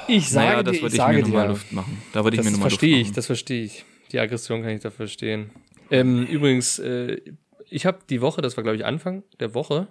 [0.08, 2.02] Ich sage naja, das dir, wollte ich ich, mir sage nochmal dir, Luft machen.
[2.14, 3.16] Da wollte ich das mir nochmal Luft verstehe ich, machen.
[3.16, 3.86] das verstehe ich.
[4.12, 5.52] Die Aggression kann ich da verstehen.
[5.90, 7.22] Ähm, übrigens, äh,
[7.70, 9.88] ich habe die Woche, das war glaube ich Anfang der Woche,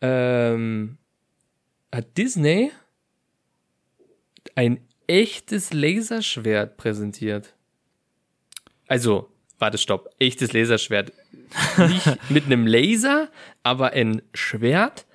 [0.00, 0.96] ähm,
[1.92, 2.70] hat Disney
[4.54, 7.54] ein echtes Laserschwert präsentiert.
[8.86, 10.08] Also, warte, stopp.
[10.18, 11.12] Echtes Laserschwert.
[11.88, 13.28] Nicht mit einem Laser,
[13.62, 15.06] aber ein Schwert,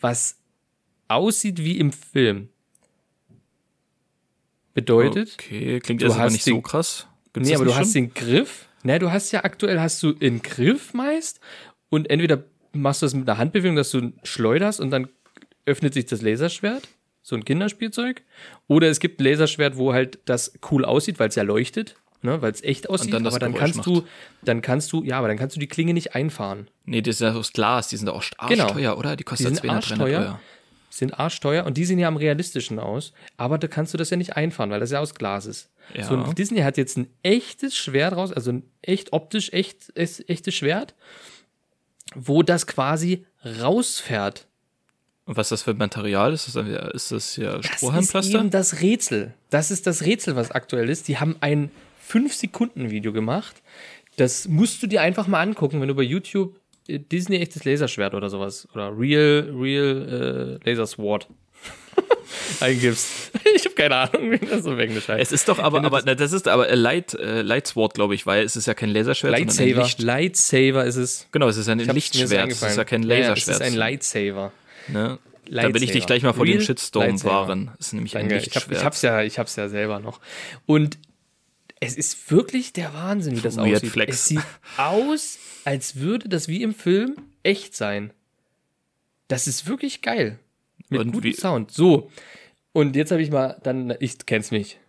[0.00, 0.38] was
[1.08, 2.48] aussieht wie im Film.
[4.74, 7.06] Bedeutet, Okay, klingt jetzt aber nicht so den- krass.
[7.32, 8.02] Gibt's nee, aber du nicht hast schon?
[8.04, 8.68] den Griff.
[8.82, 11.40] Ne, du hast ja aktuell hast du einen Griff meist
[11.88, 15.08] und entweder machst du das mit einer Handbewegung, dass du schleuderst und dann
[15.64, 16.88] öffnet sich das Laserschwert,
[17.22, 18.22] so ein Kinderspielzeug,
[18.68, 22.42] oder es gibt ein Laserschwert, wo halt das cool aussieht, weil es ja leuchtet, ne,
[22.42, 23.86] weil es echt aussieht, dann aber dann Geräusch kannst macht.
[23.86, 24.06] du
[24.42, 26.68] dann kannst du ja, aber dann kannst du die Klinge nicht einfahren.
[26.84, 28.64] Nee, die sind ja aus Glas, die sind auch Genau.
[28.64, 29.12] arschteuer, oder?
[29.12, 30.20] Die Die kosten sind 200, 300 arschteuer.
[30.28, 30.38] Euro.
[30.90, 34.16] sind arschteuer und die sehen ja am realistischen aus, aber da kannst du das ja
[34.16, 35.68] nicht einfahren, weil das ja aus Glas ist.
[35.94, 36.04] Ja.
[36.04, 40.28] So, und Disney hat jetzt ein echtes Schwert raus, also ein echt optisch echt, echt
[40.28, 40.94] echtes Schwert,
[42.14, 43.26] wo das quasi
[43.60, 44.46] rausfährt.
[45.26, 46.32] Und was das für ein Material?
[46.32, 48.38] Ist das, ist das hier Das ist Strohhalmpflaster?
[48.38, 49.34] eben das Rätsel.
[49.50, 51.08] Das ist das Rätsel, was aktuell ist.
[51.08, 51.70] Die haben ein
[52.08, 53.56] 5-Sekunden-Video gemacht.
[54.16, 58.14] Das musst du dir einfach mal angucken, wenn du bei YouTube äh, Disney echtes Laserschwert
[58.14, 61.28] oder sowas oder Real, Real äh, Laser Sword
[62.60, 63.30] eingibst.
[63.54, 65.20] Ich habe keine Ahnung, wie das auf Englisch heißt.
[65.20, 68.26] Es ist doch aber, aber das ist aber äh, Light, äh, Light Sword, glaube ich,
[68.26, 69.82] weil es ist ja kein Laserschwert, Lightsaver.
[69.82, 70.02] Licht.
[70.02, 71.28] Lightsaver ist es.
[71.32, 73.56] Genau, es ist ein Lichtschwert, es ist ja kein Ja, Laserschwert.
[73.60, 74.52] es ist ein Lightsaver.
[74.88, 75.18] ne?
[75.44, 75.74] Da Lightsaver.
[75.74, 77.34] will ich dich gleich mal vor dem Real Shitstorm Lightsaver.
[77.48, 77.70] wahren.
[77.78, 78.36] Es ist nämlich ein Danke.
[78.44, 78.78] Ich, hab, Lichtschwert.
[78.80, 80.20] ich hab's ja, ich hab's ja selber noch.
[80.66, 80.98] Und
[81.80, 83.90] es ist wirklich der Wahnsinn, wie das Weird aussieht.
[83.90, 84.14] Flex.
[84.14, 88.12] Es sieht aus, als würde das wie im Film echt sein.
[89.28, 90.38] Das ist wirklich geil.
[90.88, 91.70] Mit Und gutem Sound.
[91.70, 92.10] So.
[92.72, 94.78] Und jetzt habe ich mal, dann, ich kenn's mich.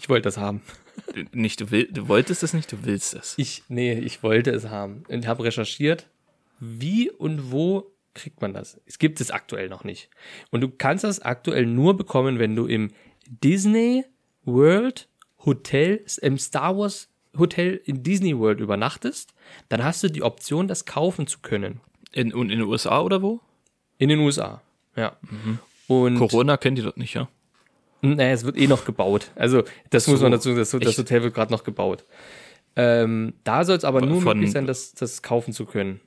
[0.00, 0.62] Ich wollte das haben.
[1.32, 3.34] nicht, du, will, du wolltest es nicht, du willst es.
[3.36, 5.04] Ich, nee, ich wollte es haben.
[5.06, 6.08] Und habe recherchiert,
[6.58, 8.80] wie und wo kriegt man das.
[8.84, 10.10] Es gibt es aktuell noch nicht.
[10.50, 12.90] Und du kannst das aktuell nur bekommen, wenn du im
[13.28, 14.04] Disney
[14.44, 15.08] World
[15.44, 19.32] Hotel, im Star Wars Hotel in Disney World übernachtest.
[19.68, 21.80] Dann hast du die Option, das kaufen zu können.
[22.12, 23.40] In, und in den USA oder wo?
[23.98, 24.60] In den USA.
[24.96, 25.16] Ja.
[25.86, 27.28] Und Corona kennt ihr dort nicht, ja?
[28.02, 29.30] Naja, es wird eh noch gebaut.
[29.36, 30.98] Also, das muss so, man dazu sagen, das?
[30.98, 32.04] Hotel wird gerade noch gebaut.
[32.74, 36.00] Ähm, da soll es aber nur Von- möglich sein, das, das kaufen zu können.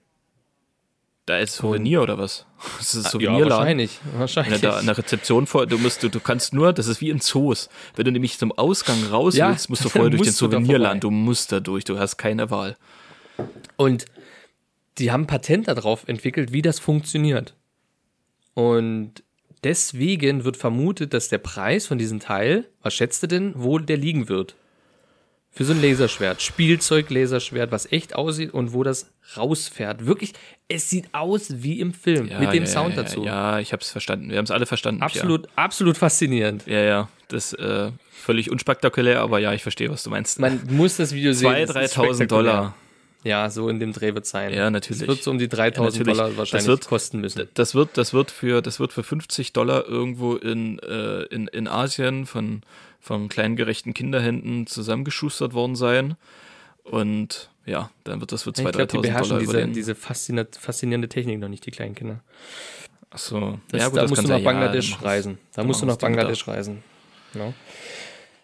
[1.26, 2.46] Da ist Souvenir oder was?
[2.78, 3.50] Das ist ein Ja, Souvenirladen.
[3.52, 4.00] wahrscheinlich.
[4.12, 4.62] Wenn wahrscheinlich.
[4.62, 7.10] du da an der Rezeption vor, du musst, du, du kannst nur, das ist wie
[7.10, 7.70] in Zoos.
[7.96, 11.00] Wenn du nämlich zum Ausgang raus Ja, willst, musst du vorher durch den Souvenirladen.
[11.00, 12.78] Du musst da durch, du hast keine Wahl.
[13.76, 14.06] Und
[15.00, 17.56] die haben Patent darauf entwickelt, wie das funktioniert.
[18.54, 19.24] Und
[19.64, 23.98] deswegen wird vermutet, dass der Preis von diesem Teil, was schätzt du denn, wo der
[23.98, 24.56] liegen wird?
[25.56, 30.06] Für so ein Laserschwert, Spielzeug-Laserschwert, was echt aussieht und wo das rausfährt.
[30.06, 30.34] Wirklich,
[30.68, 33.24] es sieht aus wie im Film, Ja, mit dem ja, Sound ja, dazu.
[33.24, 34.30] Ja, ich hab's verstanden.
[34.30, 35.02] Wir haben es alle verstanden.
[35.02, 36.68] Absolut, absolut faszinierend.
[36.68, 40.40] Ja, ja, das äh, völlig unspektakulär, aber ja, ich verstehe, was du meinst.
[40.40, 41.48] Man muss das Video sehen.
[41.50, 42.28] 2.000, es ist 3.000 spektakulär.
[42.28, 42.76] Dollar.
[43.24, 44.54] Ja, so in dem Dreh wird sein.
[44.54, 45.02] Ja, natürlich.
[45.02, 46.04] Es wird so um die 3.000 Ja.
[46.04, 47.48] Dollar Das wahrscheinlich wird- kosten müssen.
[47.56, 51.68] Das wird, das wird für, das wird für 50 Dollar irgendwo in, äh, in, in
[51.68, 52.62] Asien von,
[53.06, 56.16] von kleinen gerechten Kinderhänden zusammengeschustert worden sein.
[56.84, 59.62] Und ja, dann wird das für 2.000, Ich glaube, die 3.000 beherrschen Dollar diese, über
[59.62, 59.74] den.
[59.74, 62.22] diese faszinierende, Technik noch nicht, die kleinen Kinder.
[63.12, 65.38] Achso, ja, gut, da musst du nach Bangladesch reisen.
[65.54, 66.84] Da musst du nach Bangladesch reisen.
[67.36, 67.54] Ja.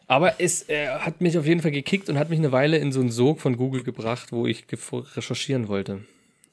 [0.05, 2.91] Aber es äh, hat mich auf jeden Fall gekickt und hat mich eine Weile in
[2.91, 4.65] so einen Sog von Google gebracht, wo ich
[5.15, 6.01] recherchieren wollte.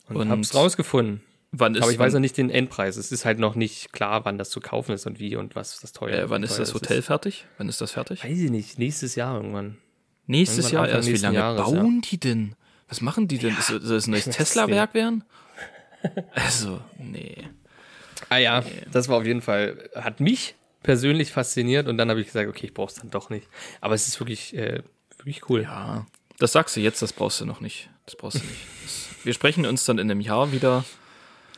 [0.09, 1.21] Und, Und hab's rausgefunden.
[1.51, 2.97] Wann ist, Aber ich weiß noch nicht den Endpreis.
[2.97, 5.81] Es ist halt noch nicht klar, wann das zu kaufen ist und wie und was
[5.81, 7.47] das teuer äh, wann ist das Hotel fertig?
[7.57, 8.23] Wann ist das fertig?
[8.23, 8.79] Weiß ich nicht.
[8.79, 9.79] Nächstes Jahr irgendwann.
[10.27, 11.23] Nächstes irgendwann Jahr Anfang erst.
[11.23, 12.55] Wie lange Jahres, bauen die denn?
[12.89, 13.57] Was machen die denn?
[13.57, 15.25] ist, soll das ein neues Tesla-Werk werden?
[16.35, 17.49] Also, nee.
[18.29, 22.27] Ah ja, das war auf jeden Fall, hat mich persönlich fasziniert und dann habe ich
[22.27, 23.49] gesagt, okay, ich brauche es dann doch nicht.
[23.81, 24.83] Aber es ist wirklich, äh,
[25.17, 25.63] wirklich cool.
[25.63, 26.07] Ja,
[26.39, 27.91] das sagst du jetzt, das brauchst du noch nicht.
[28.05, 28.67] Das brauchst du nicht.
[29.25, 30.85] Wir sprechen uns dann in einem Jahr wieder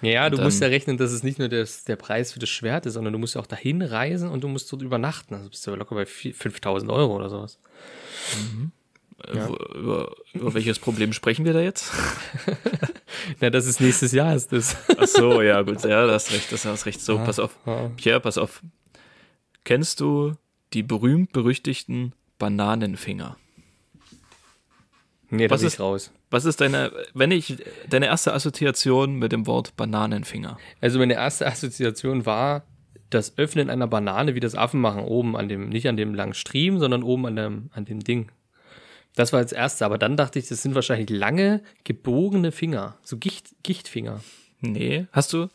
[0.03, 2.49] Ja, Und du musst ja rechnen, dass es nicht nur das, der Preis für das
[2.49, 5.35] Schwert ist, sondern du musst ja auch dahin reisen und du musst dort übernachten.
[5.35, 7.59] Also bist du locker bei vier- 5000 Euro oder sowas.
[9.27, 11.93] Äh, wo- Über, über welches Problem sprechen wir da jetzt?
[13.41, 14.77] Na, das ist nächstes Jahr, ist das.
[14.97, 17.01] Ach so, ja, gut, ja, da hast recht, das hast recht.
[17.03, 17.55] So, pass auf.
[17.67, 17.91] ja.
[17.97, 18.63] Pierre, pass auf.
[19.65, 20.35] Kennst du
[20.73, 23.37] die berühmt-berüchtigten Bananenfinger?
[25.31, 26.12] Nee, da Was ist- raus.
[26.31, 27.57] Was ist deine, wenn ich,
[27.88, 30.59] deine erste Assoziation mit dem Wort Bananenfinger?
[30.81, 32.64] Also meine erste Assoziation war
[33.11, 36.35] das Öffnen einer Banane, wie das Affen machen, oben an dem, nicht an dem langen
[36.35, 38.31] Striemen, sondern oben an dem, an dem Ding.
[39.16, 43.16] Das war als erste, aber dann dachte ich, das sind wahrscheinlich lange, gebogene Finger, so
[43.16, 44.21] Gicht, Gichtfinger.
[44.61, 45.07] Nee.
[45.11, 45.49] Hast du,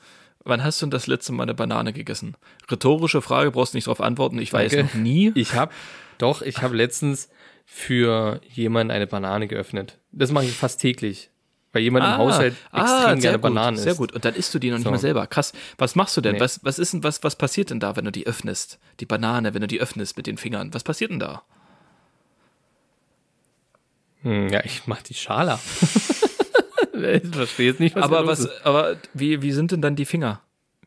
[0.44, 2.36] wann hast du denn das letzte Mal eine Banane gegessen?
[2.70, 4.40] Rhetorische Frage, brauchst nicht drauf antworten.
[4.40, 4.86] Ich weiß Danke.
[4.98, 5.32] noch nie.
[5.36, 5.72] Ich habe,
[6.18, 7.30] doch, ich habe letztens
[7.66, 9.98] für jemanden eine Banane geöffnet.
[10.12, 11.30] Das mache ich fast täglich,
[11.74, 13.98] weil jemand im Haushalt extrem gerne gut, Bananen Sehr isst.
[14.00, 14.14] gut.
[14.14, 14.92] Und dann isst du die noch nicht So.
[14.92, 15.28] mal selber.
[15.28, 15.52] Krass.
[15.78, 16.36] Was machst du denn?
[16.36, 16.40] Nee.
[16.40, 18.80] Was, was ist denn, was, was passiert denn da, wenn du die öffnest?
[19.00, 20.74] Die Banane, wenn du die öffnest mit den Fingern.
[20.74, 21.44] Was passiert denn da?
[24.22, 25.60] Hm, ja, ich mache die Schale ab.
[26.94, 28.66] ich verstehe jetzt nicht, was aber was, ist.
[28.66, 30.42] aber wie, wie sind denn dann die Finger?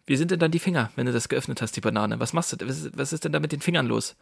[0.07, 2.19] Wie sind denn dann die Finger, wenn du das geöffnet hast, die Banane?
[2.19, 2.67] Was machst du?
[2.95, 4.17] Was ist denn da mit den Fingern los?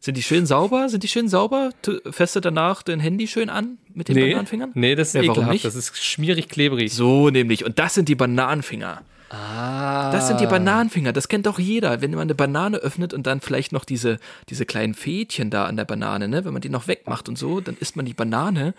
[0.00, 0.88] Sind die schön sauber?
[0.88, 1.70] Sind die schön sauber?
[1.82, 1.98] Du
[2.40, 4.70] danach dein Handy schön an mit den Nee, Bananenfingern?
[4.74, 5.52] nee, das ist Ja, ekelhaft.
[5.52, 5.64] nicht?
[5.64, 6.92] Das ist schmierig klebrig.
[6.92, 7.64] So nämlich.
[7.64, 9.02] Und das sind die Bananenfinger.
[9.30, 10.12] Ah.
[10.12, 11.12] Das sind die Bananenfinger.
[11.12, 12.00] Das kennt doch jeder.
[12.00, 15.76] Wenn man eine Banane öffnet und dann vielleicht noch diese, diese kleinen Fädchen da an
[15.76, 16.44] der Banane, ne?
[16.44, 18.74] wenn man die noch wegmacht und so, dann isst man die Banane.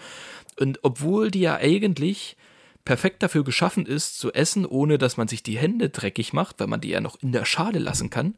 [0.60, 2.38] Und obwohl die ja eigentlich
[2.86, 6.68] perfekt dafür geschaffen ist, zu essen, ohne dass man sich die Hände dreckig macht, weil
[6.68, 8.36] man die ja noch in der Schale lassen kann,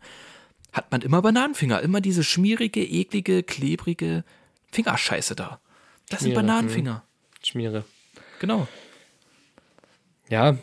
[0.71, 1.82] hat man immer Bananenfinger.
[1.82, 4.23] Immer diese schmierige, eklige, klebrige
[4.71, 5.60] Fingerscheiße da.
[6.10, 7.03] Das sind Schmiere, Bananenfinger.
[7.43, 7.84] Schmiere.
[8.39, 8.67] Genau.
[10.29, 10.58] Ja,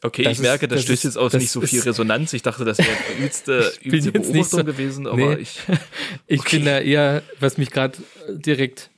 [0.00, 1.80] Okay, Das ich ist- merke, das, das stößt ist- jetzt auf das nicht so viel
[1.80, 2.32] Resonanz.
[2.32, 5.40] Ich dachte, das wäre eine übelste, übelste jetzt nicht Beobachtung so- gewesen, aber Nee.
[5.42, 5.60] ich.
[6.28, 7.98] ich bin da eher, was mich gerade
[8.28, 8.90] direkt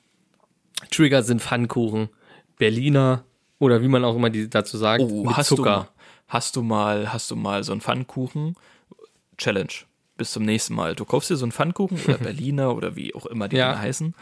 [0.90, 2.10] triggert, sind Pfannkuchen.
[2.58, 3.24] Berliner
[3.58, 5.88] oder wie man auch immer die dazu sagt, Oh, mit hast du, mal, Zucker.
[6.28, 8.56] hast du mal, hast du mal so einen Pfannkuchen?
[9.38, 9.72] Challenge.
[10.20, 10.94] Bis zum nächsten Mal.
[10.94, 13.70] Du kaufst dir so einen Pfannkuchen oder Berliner oder wie auch immer die Ja.
[13.70, 14.14] Dinger heißen,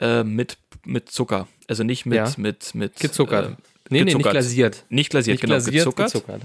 [0.00, 1.48] äh, mit, mit Zucker.
[1.66, 2.30] Also nicht mit, Ja.
[2.36, 3.46] mit, mit Gezuckert.
[3.46, 3.56] Äh, nee,
[3.88, 4.32] nee, nicht gezuckert.
[4.32, 4.84] glasiert.
[4.90, 6.12] Nicht glasiert, Nicht genau, glasiert, gezuckert.
[6.12, 6.42] gezuckert.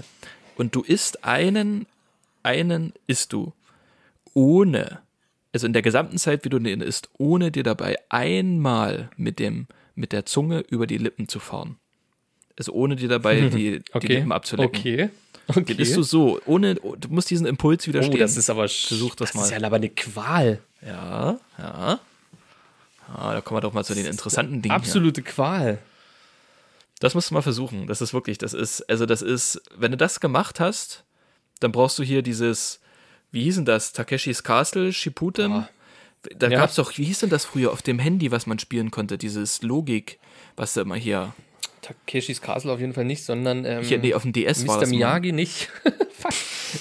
[0.56, 1.84] Und du isst einen,
[2.42, 3.52] einen isst du
[4.32, 5.00] ohne,
[5.52, 9.66] also in der gesamten Zeit, wie du den isst, ohne dir dabei einmal mit dem,
[9.94, 11.76] mit der Zunge über die Lippen zu fahren.
[12.58, 14.06] Also ohne dir dabei die, die Okay.
[14.14, 14.78] Lippen abzulecken.
[14.80, 15.10] Okay.
[15.56, 15.74] Okay.
[15.78, 18.18] Isst du so, ohne, du musst diesen Impuls oh, widerstehen.
[18.20, 19.60] das ist aber Versuch das das ist mal.
[19.60, 20.60] ja aber eine Qual.
[20.84, 22.00] ja, ja.
[23.16, 24.72] Ja, da kommen wir doch mal zu den interessanten Dingen.
[24.72, 24.76] Hier.
[24.76, 25.78] Absolute Qual.
[27.00, 27.86] Das musst du mal versuchen.
[27.86, 31.02] Das ist wirklich, das ist, also das ist, wenn du das gemacht hast,
[31.58, 32.78] dann brauchst du hier dieses,
[33.32, 33.92] wie hieß denn das?
[33.92, 35.50] Takeshis Castle, Shippuden?
[35.52, 35.68] Boah.
[36.36, 36.58] Da Ja.
[36.60, 39.16] gab's doch, wie hieß denn das früher auf dem Handy, was man spielen konnte?
[39.18, 40.18] Dieses Logik,
[40.54, 41.32] was da immer hier,
[42.06, 44.80] Takeshis Castle auf jeden Fall nicht, sondern ähm, hier, nee, auf dem DS war Mr.
[44.80, 44.90] das.
[44.90, 44.96] mal.
[44.96, 45.68] Miyagi nicht.
[46.12, 46.32] Fuck.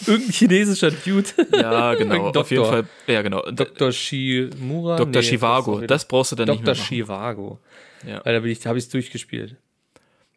[0.08, 1.30] Irgendein chinesischer Dude.
[1.54, 2.66] Ja, genau, auf jeden.
[2.66, 3.42] Fall, ja, genau.
[3.50, 3.92] Dr.
[3.92, 4.98] Shimura?
[4.98, 5.22] Dr.
[5.22, 6.74] Nee, Chivago, das, das brauchst du dann nicht Dr.
[6.74, 6.88] mehr machen.
[6.88, 7.60] Chivago.
[8.06, 8.22] Ja.
[8.24, 9.56] Weil da bin ich, habe ich es durchgespielt.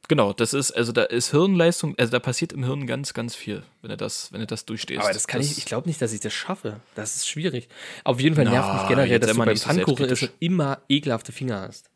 [0.08, 3.62] Genau, das ist, also da ist Hirnleistung, also da passiert im Hirn ganz, ganz viel,
[3.82, 5.00] wenn du das, wenn du das durchstehst.
[5.00, 6.80] Aber das kann ich, ich glaube nicht, dass ich das schaffe.
[6.94, 7.68] Das ist schwierig.
[8.02, 10.82] Auf jeden Fall nervt Na, mich generell, dass du mal beim nicht so Pfannkuchen immer
[10.88, 11.88] ekelhafte Finger hast.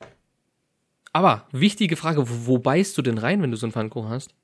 [1.17, 4.35] Aber wichtige Frage, wo, wo beißt du denn rein, wenn du so einen Pfannkuchen hast?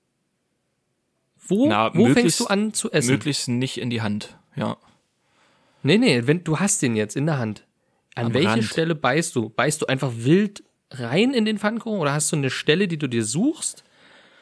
[1.47, 3.11] Wo, Na, wo fängst du an zu essen?
[3.11, 4.79] Möglichst nicht in die Hand, ja.
[5.83, 7.67] Nee, nee, wenn du hast den jetzt in der Hand.
[8.15, 8.65] An Am welche Rand.
[8.65, 9.51] Stelle beißt du?
[9.51, 13.07] Beißt du einfach wild rein in den Pfannkuchen oder hast du eine Stelle, die du
[13.07, 13.85] dir suchst?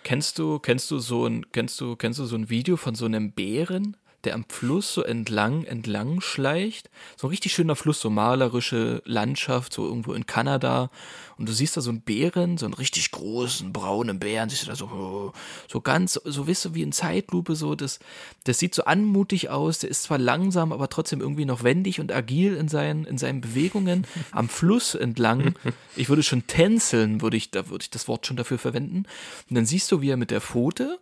[0.04, 3.06] Kennst du, kennst du so ein, kennst du, kennst du so ein Video von so
[3.06, 6.90] einem Bären, der am Fluss so entlang, entlang schleicht?
[7.16, 10.90] So ein richtig schöner Fluss, so malerische Landschaft, so irgendwo in Kanada.
[11.36, 14.66] Und du siehst da so einen Bären, so einen richtig großen, braunen Bären, siehst du
[14.66, 15.32] da so,
[15.68, 17.98] so ganz, so weißt du, wie in Zeitlupe, so, das,
[18.44, 22.12] das sieht so anmutig aus, der ist zwar langsam, aber trotzdem irgendwie noch wendig und
[22.12, 25.54] agil in seinen, in seinen Bewegungen am Fluss entlang.
[25.96, 29.04] Ich würde schon tänzeln, würde ich, da würde ich das Wort schon dafür verwenden.
[29.48, 30.98] Und dann siehst du, wie er mit der Pfote,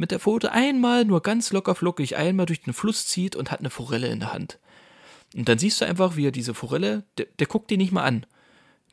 [0.00, 3.60] mit der Pfote einmal nur ganz locker flockig einmal durch den Fluss zieht und hat
[3.60, 4.58] eine Forelle in der Hand.
[5.36, 8.04] Und dann siehst du einfach, wie er diese Forelle, der, der guckt die nicht mal
[8.04, 8.24] an.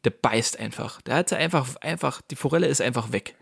[0.04, 1.02] Der beißt einfach.
[1.04, 3.36] Der hat sie einfach, einfach, die Forelle ist einfach weg.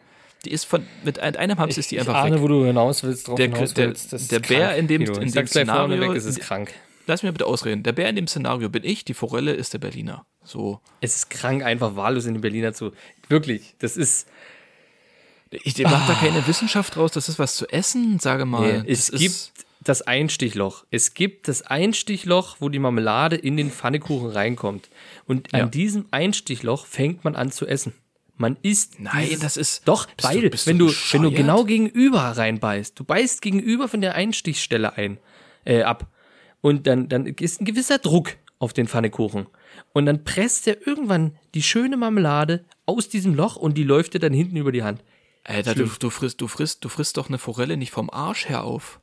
[0.46, 2.42] Die ist von, mit ein- einem Haps ist die einfach ahne, weg.
[2.44, 4.14] wo du hinaus willst, drauf Der- hinaus der- willst.
[4.14, 6.72] Ist der Bär krank, in dem- in ich dem Szenario- es ist in- krank.
[7.08, 7.82] Lass mich bitte ausreden.
[7.84, 10.26] Der Bär in dem Szenario bin ich, die Forelle ist der Berliner.
[10.44, 10.80] So.
[11.02, 12.92] Es ist krank, einfach wahllos in den Berliner zu.
[13.28, 14.28] Wirklich, das ist.
[15.64, 18.82] Ich mache da keine Wissenschaft draus, das ist was zu essen, sage mal.
[18.84, 19.52] Nee, es gibt
[19.84, 20.84] das Einstichloch.
[20.92, 24.90] Es gibt das Einstichloch, wo die Marmelade in den Pfannekuchen reinkommt.
[25.28, 25.64] Und Ja.
[25.64, 27.94] an diesem Einstichloch fängt man an zu essen.
[28.38, 29.00] Man isst.
[29.00, 32.20] Nein, dieses- das ist- Doch, du- weil, bist wenn du du, wenn du genau gegenüber
[32.22, 35.20] reinbeißt, du beißt gegenüber von der Einstichstelle ein,
[35.64, 36.08] äh, ab.
[36.62, 39.46] Und dann, dann ist ein gewisser Druck auf den Pfannekuchen.
[39.94, 44.20] Und dann presst er irgendwann die schöne Marmelade aus diesem Loch und die läuft dir
[44.20, 45.02] dann hinten über die Hand.
[45.46, 48.64] Alter, du, du frisst, du frisst, du frisst doch eine Forelle nicht vom Arsch her
[48.64, 49.00] auf.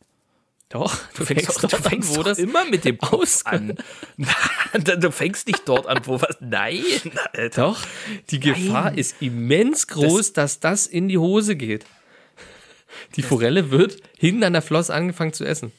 [0.68, 3.76] Doch, du fängst doch- du fängst doch immer mit dem Kopf an.
[5.00, 6.38] du fängst nicht dort an, wo was.
[6.40, 6.82] Nein,
[7.34, 7.62] Alter.
[7.62, 7.80] Doch,
[8.30, 11.84] die Gefahr ist immens groß, dass das in die Hose geht.
[13.16, 15.72] Die Forelle wird hinten an der Floss angefangen zu essen.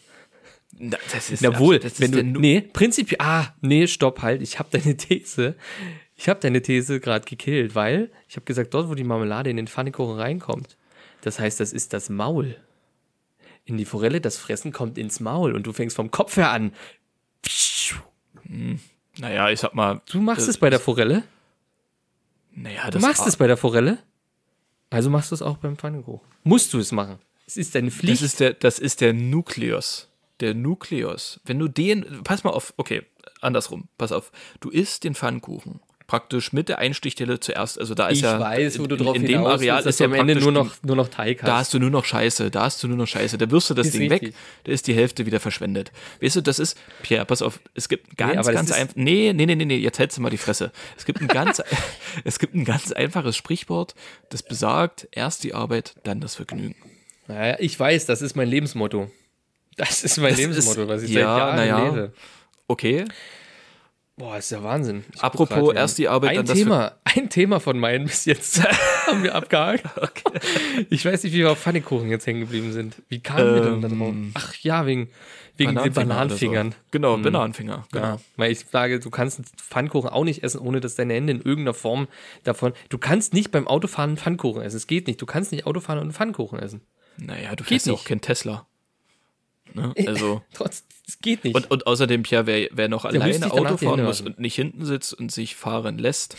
[0.77, 4.41] Na, das ist Na wohl, das ist wenn du, nee, prinzipiell, ah, nee, stopp, halt,
[4.41, 5.55] ich habe deine These,
[6.23, 9.57] ich habe deine These gerade gekillt, weil ich habe gesagt, dort, wo die Marmelade in
[9.57, 10.77] den Pfannekuchen reinkommt,
[11.19, 12.55] das heißt, das ist das Maul.
[13.65, 16.71] In die Forelle, das Fressen kommt ins Maul und du fängst vom Kopf her an.
[19.17, 20.01] Naja, ich sag mal.
[20.09, 21.23] Du machst es bei der Forelle?
[22.53, 23.97] Naja, Du das machst es bei der Forelle?
[24.91, 26.25] Also machst du es auch beim Pfannkuchen.
[26.45, 27.19] Musst du es machen.
[27.45, 28.21] Es ist deine Pflicht.
[28.21, 30.09] Das ist der, das ist der Nukleus.
[30.39, 31.41] Der Nukleus.
[31.43, 33.03] Wenn du den, pass mal auf, okay,
[33.41, 34.31] andersrum, pass auf.
[34.61, 37.79] Du isst den Pfannkuchen praktisch mit der Einstichstelle zuerst.
[37.79, 40.03] Also da ist ich ja weiß, wo du in, drauf in dem Areal ist du
[40.03, 41.47] ja am Ende nur noch, nur noch Teig hast.
[41.47, 43.37] Da hast du nur noch Scheiße, da hast du nur noch Scheiße.
[43.37, 44.29] Da wirst du das Ist Ding richtig.
[44.29, 44.35] weg,
[44.65, 45.91] da ist die Hälfte wieder verschwendet.
[46.21, 49.45] Weißt du, das ist, Pierre, pass auf, es gibt ganz, das ganz einfach, nee, nee,
[49.45, 50.71] nee, nee, nee, jetzt hältst du mal die Fresse.
[50.97, 51.61] Es gibt ein ganz,
[52.23, 53.95] es gibt ein ganz einfaches Sprichwort,
[54.29, 56.75] das besagt, erst die Arbeit, dann das Vergnügen.
[57.27, 59.09] Naja, ich weiß, das ist mein Lebensmotto.
[59.77, 61.85] Das ist mein Das Lebensmotto, ist- was ich ja, seit Jahren naja.
[61.85, 62.13] lebe.
[62.67, 63.05] Okay,
[64.15, 65.03] Boah, ist ja Wahnsinn.
[65.15, 68.63] Ich Apropos erst die Arbeit, ein dann das Thema, ein Thema von meinen bis jetzt
[69.07, 69.85] haben wir abgehakt.
[70.89, 72.95] Ich weiß nicht, wie wir auf Pfannekuchen jetzt hängen geblieben sind.
[73.07, 74.13] Wie kamen wir denn da drauf?
[74.33, 75.09] Ach ja, wegen,
[75.55, 76.71] wegen den Ähm, Bananenfinger Bananenfingern.
[76.71, 76.77] So.
[76.91, 78.05] Genau, Bananenfinger, genau.
[78.05, 81.41] Ja, weil ich sage, du kannst Pfannkuchen auch nicht essen, ohne dass deine Hände in
[81.41, 82.07] irgendeiner Form
[82.43, 82.73] davon.
[82.89, 84.77] Du kannst nicht beim Autofahren Pfannkuchen essen.
[84.77, 85.21] Es geht nicht.
[85.21, 86.81] Du kannst nicht Autofahren und Pfannkuchen essen.
[87.17, 88.67] Naja, du fährst ja auch kein Tesla.
[89.73, 89.93] Ne?
[90.07, 90.41] Also.
[90.53, 91.55] Trotz, es geht nicht.
[91.55, 94.85] Und, und außerdem, Pierre, wer, wer noch müsste alleine Auto fahren muss und nicht hinten
[94.85, 96.37] sitzt und sich fahren lässt,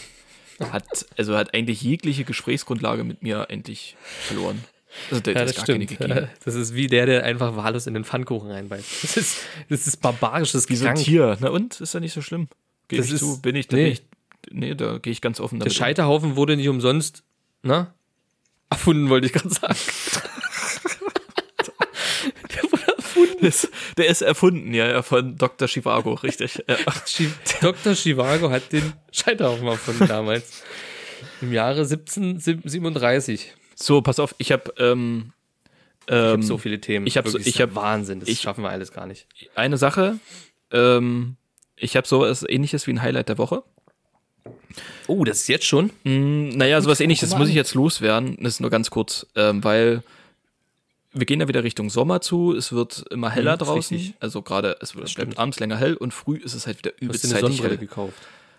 [0.73, 0.85] hat,
[1.17, 4.63] also hat eigentlich jegliche Gesprächsgrundlage mit mir endlich verloren.
[5.11, 6.29] Also der, ja, der das ist gar keine stimmt.
[6.45, 9.03] Das ist wie der, der einfach wahllos in den Pfannkuchen reinbeißt.
[9.03, 10.95] Das ist, das ist barbarisch, das ist Wie so ein.
[10.95, 11.37] Tier.
[11.41, 11.81] Na und?
[11.81, 12.47] Ist ja nicht so schlimm.
[12.87, 13.89] Geh Das ich ist- zu, bin ich, da nee.
[13.89, 14.03] ich,
[14.53, 15.77] nee, da gehe ich ganz offen Der damit.
[15.77, 15.85] um.
[15.85, 17.25] Scheiterhaufen wurde nicht umsonst,
[17.65, 17.93] ne?
[18.71, 19.75] Erfunden, wollte ich gerade sagen.
[23.17, 23.45] erfunden.
[23.47, 25.69] Ist, der ist erfunden, ja, ja, von Dr.
[25.69, 26.63] Chivago, richtig.
[26.69, 26.77] Ja.
[27.61, 27.95] Dr.
[27.95, 30.63] Chivago hat den Scheiterhaufen erfunden damals.
[31.41, 33.53] Im Jahre 1737.
[33.75, 35.33] So, pass auf, ich habe ähm,
[36.07, 37.07] Ich ähm, habe so viele Themen.
[37.07, 38.21] ich hab so- ich ist ja hab- Wahnsinn.
[38.21, 39.27] Das ich- schaffen wir alles gar nicht.
[39.55, 40.19] eine Sache.
[40.71, 41.37] Ähm,
[41.77, 43.63] ich habe sowas ähnliches wie ein Highlight der Woche.
[45.07, 45.91] Oh, das ist jetzt schon?
[46.05, 48.37] Mm, Naja, sowas ähnliches mal muss ich jetzt loswerden.
[48.41, 50.03] Das ist nur ganz kurz, ähm, weil
[51.15, 52.55] wir gehen ja wieder Richtung Sommer zu.
[52.55, 53.97] Es wird immer heller Mhm, draußen.
[53.97, 54.15] richtig.
[54.21, 55.39] Also gerade, es bleibt stimmt.
[55.39, 57.79] abends länger hell und früh ist es halt wieder Du hast übelst eine Sonnenbrille hell.
[57.79, 58.15] gekauft.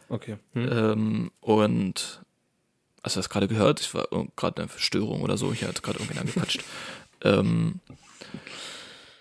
[0.10, 0.38] Okay.
[0.54, 0.70] Hm.
[0.72, 2.22] Ähm, und
[3.04, 3.82] hast du das gerade gehört?
[3.82, 5.52] Ich war gerade eine Störung oder so.
[5.52, 6.63] Ich hatte gerade irgendwie angepatscht.
[7.24, 7.80] ähm,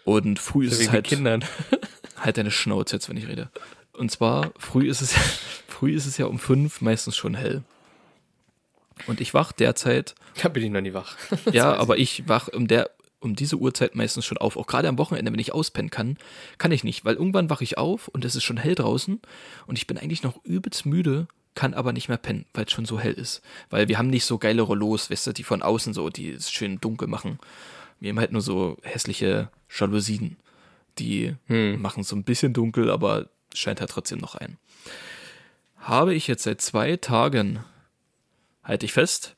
[0.04, 1.44] und früh ist es halt Kindern.
[2.20, 3.50] halt deine Schnauze jetzt, wenn ich rede.
[3.92, 5.14] Und zwar, früh ist es,
[5.68, 7.62] früh ist es ja um fünf meistens schon hell.
[9.06, 11.16] Und ich wach derzeit, Da bin ich noch nie wach.
[11.52, 12.90] ja, aber ich wach um der,
[13.24, 14.56] um diese Uhrzeit meistens schon auf.
[14.56, 16.16] Auch gerade am Wochenende, wenn ich auspennen kann,
[16.58, 19.20] kann ich nicht, weil irgendwann wache ich auf und es ist schon hell draußen
[19.66, 22.84] und ich bin eigentlich noch übelst müde, kann aber nicht mehr pennen, weil es schon
[22.84, 23.42] so hell ist.
[23.70, 26.50] Weil wir haben nicht so geile Rollos, weißt du, die von außen so, die es
[26.50, 27.38] schön dunkel machen.
[28.00, 30.36] Wir haben halt nur so hässliche Jalousien.
[30.98, 34.58] Die machen so ein bisschen dunkel, aber scheint halt trotzdem noch ein.
[35.76, 37.64] Habe ich jetzt seit zwei Tagen,
[38.62, 39.36] halte ich fest,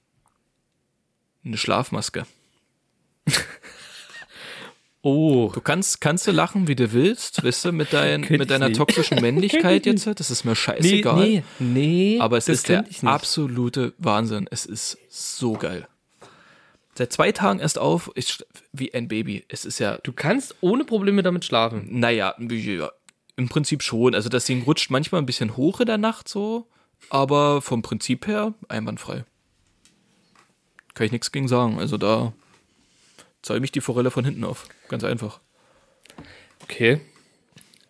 [1.45, 2.27] eine Schlafmaske.
[5.07, 5.51] Oh.
[5.55, 8.79] Du kannst, kannst du lachen, wie du willst, weißt du, mit, dein, mit deiner nicht.
[8.79, 10.07] toxischen Männlichkeit jetzt.
[10.07, 11.17] Das ist mir Nee, scheißegal.
[11.29, 12.19] nee, nee.
[12.21, 14.49] Aber es ist der absolute Wahnsinn.
[14.51, 15.87] Es ist so geil.
[16.99, 18.39] Seit zwei Tagen erst auf, ich,
[18.73, 19.45] wie ein Baby.
[19.49, 21.87] Es ist ja, Du kannst ohne Probleme damit schlafen.
[22.01, 22.91] naja, ja,
[23.37, 24.13] im Prinzip schon.
[24.15, 26.67] Also das Ding rutscht manchmal ein bisschen hoch in der Nacht so,
[27.11, 29.25] aber vom Prinzip her einwandfrei.
[30.95, 31.79] Kann ich nichts gegen sagen.
[31.79, 32.33] Also da
[33.47, 34.69] zäume ich die Forelle von hinten auf.
[34.89, 35.41] Ganz einfach.
[36.63, 37.01] Okay.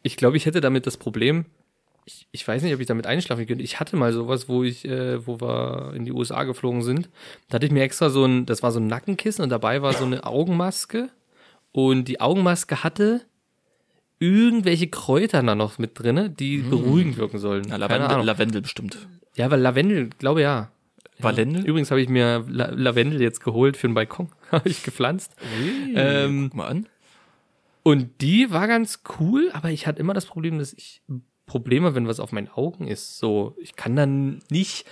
[0.02, 1.46] Ich glaube, ich hätte damit das Problem,
[2.04, 3.64] ich, ich weiß nicht, ob ich damit einschlafen könnte.
[3.64, 7.08] Ich hatte mal sowas, wo ich, äh, wo wir in die USA geflogen sind.
[7.48, 9.92] Da hatte ich mir extra so ein, das war so ein Nackenkissen und dabei war
[9.94, 11.08] so eine Augenmaske.
[11.72, 13.22] Und die Augenmaske hatte
[14.20, 17.66] irgendwelche Kräuter da noch mit drinne, die beruhigend wirken sollen.
[17.66, 18.22] Keine Lavendel.
[18.22, 19.08] Lavendel bestimmt.
[19.34, 20.70] Ja, weil Lavendel, glaube ja.
[21.18, 21.64] Valendel?
[21.64, 24.28] Übrigens habe ich mir La Lavendel jetzt geholt für den Balkon.
[24.50, 25.34] habe ich gepflanzt.
[25.94, 26.86] Ähm, Guck mal an.
[27.82, 31.02] Und die war ganz cool, aber ich hatte immer das Problem, dass ich
[31.46, 33.18] Probleme, wenn was auf meinen Augen ist.
[33.18, 34.84] So, ich kann dann nicht,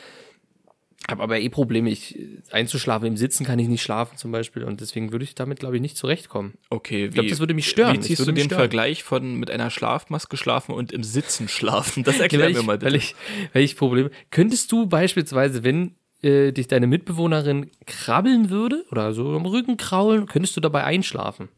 [1.11, 2.17] habe aber eh Probleme, ich
[2.53, 3.09] einzuschlafen.
[3.09, 5.83] Im Sitzen kann ich nicht schlafen zum Beispiel und deswegen würde ich damit, glaube ich,
[5.83, 6.55] nicht zurechtkommen.
[6.71, 7.97] Okay, wie, glaub, das würde mich stören.
[7.97, 8.61] Wie ziehst du den stören.
[8.61, 12.05] Vergleich von mit einer Schlafmaske schlafen und im Sitzen schlafen?
[12.05, 12.93] Das erklär weil mir ich, mal bitte.
[12.93, 13.17] Weil ich,
[13.53, 14.11] weil ich Probleme.
[14.31, 20.27] Könntest du beispielsweise, wenn äh, dich deine Mitbewohnerin krabbeln würde oder so am Rücken kraulen,
[20.27, 21.49] könntest du dabei einschlafen?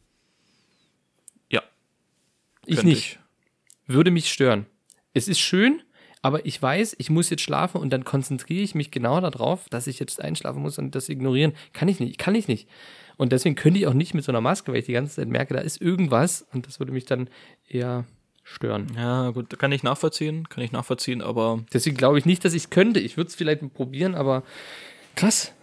[1.49, 1.61] ja,
[2.65, 3.19] Ich nicht.
[3.85, 4.65] Würde mich stören.
[5.13, 5.81] Es ist schön,
[6.21, 9.87] aber ich weiß, ich muss jetzt schlafen und dann konzentriere ich mich genau darauf, dass
[9.87, 11.53] ich jetzt einschlafen muss und das ignorieren.
[11.71, 12.67] Kann ich nicht, kann ich nicht.
[13.15, 15.29] Und deswegen könnte ich auch nicht mit so einer Maske, weil ich die ganze Zeit
[15.29, 17.29] merke, da ist irgendwas und das würde mich dann
[17.67, 18.05] eher
[18.53, 18.87] stören.
[18.95, 22.63] Ja, gut, kann ich nachvollziehen, kann ich nachvollziehen, aber Deswegen glaube ich nicht, dass ich
[22.63, 22.99] es könnte.
[22.99, 24.43] Ich würde es vielleicht probieren, aber
[25.15, 25.53] krass.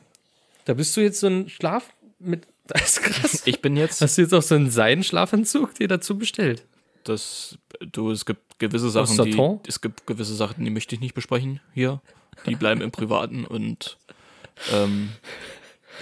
[0.65, 2.47] Da bist du jetzt so ein Schlaf mit.
[2.67, 3.43] Das ist krass.
[3.45, 6.65] ich bin jetzt, Hast du jetzt auch so einen Seidenschlafanzug dir dazu bestellt?
[7.05, 11.15] das, du, es gibt gewisse Sachen, die, es gibt gewisse Sachen, die möchte ich nicht
[11.15, 12.01] besprechen hier.
[12.47, 13.99] Die bleiben im Privaten und,
[14.73, 15.11] ähm,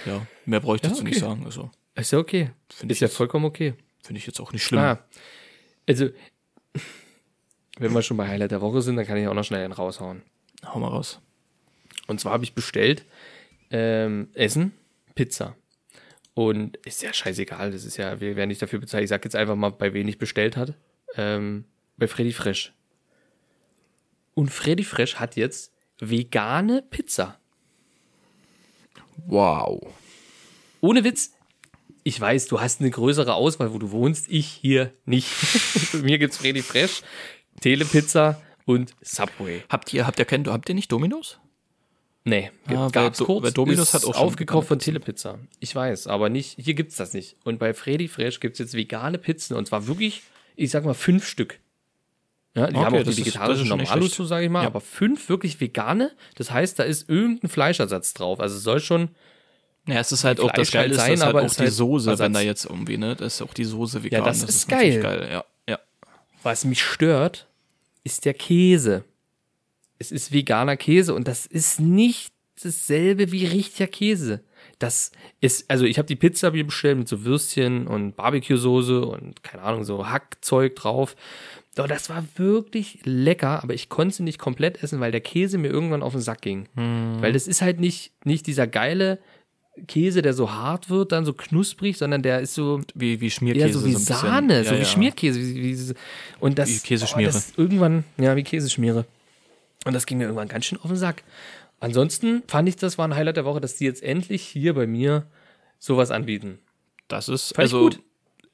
[0.05, 1.09] ja, mehr brauche ich Ja, dazu okay.
[1.09, 1.43] nicht sagen.
[1.45, 2.51] Also, Ist ja okay.
[2.69, 3.73] Finde ist ich ja vollkommen okay.
[4.01, 4.79] finde ich jetzt auch nicht schlimm.
[4.79, 4.99] Ah,
[5.87, 6.09] also,
[7.77, 9.73] wenn wir schon bei Highlight der Woche sind, dann kann ich auch noch schnell einen
[9.73, 10.21] raushauen.
[10.65, 11.19] Hau mal raus.
[12.07, 13.05] Und zwar habe ich bestellt
[13.71, 14.73] ähm, Essen,
[15.15, 15.55] Pizza.
[16.35, 19.03] Und ist ja scheißegal, das ist ja, wir werden nicht dafür bezahlt.
[19.03, 20.73] Ich sag jetzt einfach mal, bei wen ich bestellt hat.
[21.15, 21.65] Ähm,
[21.97, 22.73] bei Freddy Fresh.
[24.33, 27.39] Und Freddy Fresh hat jetzt vegane Pizza.
[29.27, 29.93] Wow.
[30.81, 31.33] Ohne Witz.
[32.03, 34.25] Ich weiß, du hast eine größere Auswahl, wo du wohnst.
[34.29, 35.27] Ich hier nicht.
[35.93, 37.01] Mir gibt's Freddy Fresh,
[37.61, 39.63] Telepizza und Subway.
[39.69, 41.39] Habt ihr, habt ihr kein, habt ihr nicht Dominos?
[42.25, 43.53] Nee, Ah, weil gab's Do- kurz.
[43.53, 45.39] Domino's hat auch schon aufgekauft von Telepizza.
[45.59, 47.35] Ich weiß, aber nicht, hier gibt's das nicht.
[47.43, 50.23] Und bei Freddy Fresh gibt's jetzt vegane Pizzen und zwar wirklich,
[50.55, 51.59] ich sag mal, fünf Stück.
[52.55, 54.13] Ja, die Okay, haben auch die vegetarischen schlecht.
[54.13, 54.67] so sage ich mal, Ja.
[54.67, 56.11] aber fünf wirklich vegane.
[56.35, 58.39] Das heißt, da ist irgendein Fleischersatz drauf.
[58.39, 59.09] Also es soll schon,
[59.87, 61.63] Ja, es ist halt auch das halt Geile, ist, sein, halt aber auch ist die
[61.63, 62.33] halt Soße, wenn Ersatz.
[62.33, 64.23] da jetzt irgendwie, ne, das ist auch die Soße vegan.
[64.23, 65.27] das ist natürlich geil.
[65.29, 65.79] Ja, ja.
[66.41, 67.47] was mich stört,
[68.03, 69.03] ist der Käse.
[69.99, 74.43] Es ist veganer Käse und das ist nicht dasselbe wie richtiger Käse.
[74.79, 75.11] Das
[75.41, 79.63] ist, also ich habe die Pizza mir bestellt mit so Würstchen und Barbecue-Soße und keine
[79.63, 81.15] Ahnung, so Hackzeug drauf.
[81.75, 85.57] Doch das war wirklich lecker, aber ich konnte sie nicht komplett essen, weil der Käse
[85.57, 86.67] mir irgendwann auf den Sack ging.
[86.75, 89.19] Weil das ist halt nicht, nicht dieser geile
[89.87, 93.67] Käse, der so hart wird, dann so knusprig, sondern der ist so, Wie, wie Schmierkäse.
[93.67, 94.15] ja, so wie ein bisschen.
[94.17, 94.85] Sahne, Ja, so wie ja.
[94.85, 95.39] Schmierkäse.
[95.39, 95.93] Wie, wie,
[96.39, 97.29] und das, Wie Käseschmiere.
[97.31, 99.05] Oh, das irgendwann, ja, wie Käseschmiere.
[99.85, 101.23] Und das ging mir irgendwann ganz schön auf den Sack.
[101.79, 104.87] Ansonsten fand ich, das war ein Highlight der Woche, dass die jetzt endlich hier bei
[104.87, 105.25] mir
[105.79, 106.59] sowas anbieten.
[107.09, 107.99] Das ist, Fand also, gut.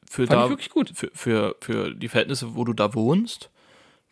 [0.10, 0.92] für Fand da, ich wirklich gut.
[0.96, 3.50] Für, für, für die Verhältnisse, wo du da wohnst,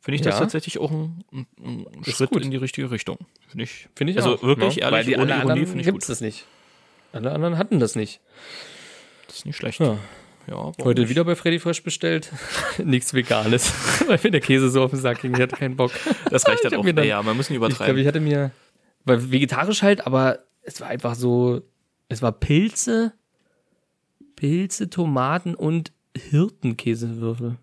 [0.02, 0.42] finde ich das Ja.
[0.42, 1.48] tatsächlich auch ein, ein,
[1.96, 2.44] ein Schritt gut.
[2.44, 3.18] in die richtige Richtung.
[3.48, 3.88] Finde ich.
[3.96, 4.44] Finde ich also auch.
[4.44, 4.82] wirklich ne?
[4.84, 6.12] ehrlich, Weil die ohne Ironie finde ich gibt's gut.
[6.12, 6.46] das nicht.
[7.14, 8.20] Alle anderen hatten das nicht.
[9.28, 9.80] Das ist nicht schlecht.
[9.80, 9.98] Ja.
[10.48, 11.10] Ja, Heute nicht?
[11.10, 12.32] wieder bei Freddy Fresh bestellt.
[12.84, 13.74] Nichts Veganes.
[14.08, 15.34] Weil mir der Käse so auf den Sack ging.
[15.36, 15.92] Ich hatte keinen Bock.
[16.30, 16.86] Das reicht Ich dann auch.
[16.86, 18.02] dann- ja, man muss nicht Ich glaube, übertreiben.
[18.02, 18.52] ich hatte mir,
[19.04, 21.62] weil vegetarisch halt, aber es war einfach so,
[22.08, 23.12] es war Pilze,
[24.38, 27.58] Pilze, Tomaten und Hirtenkäsewürfel.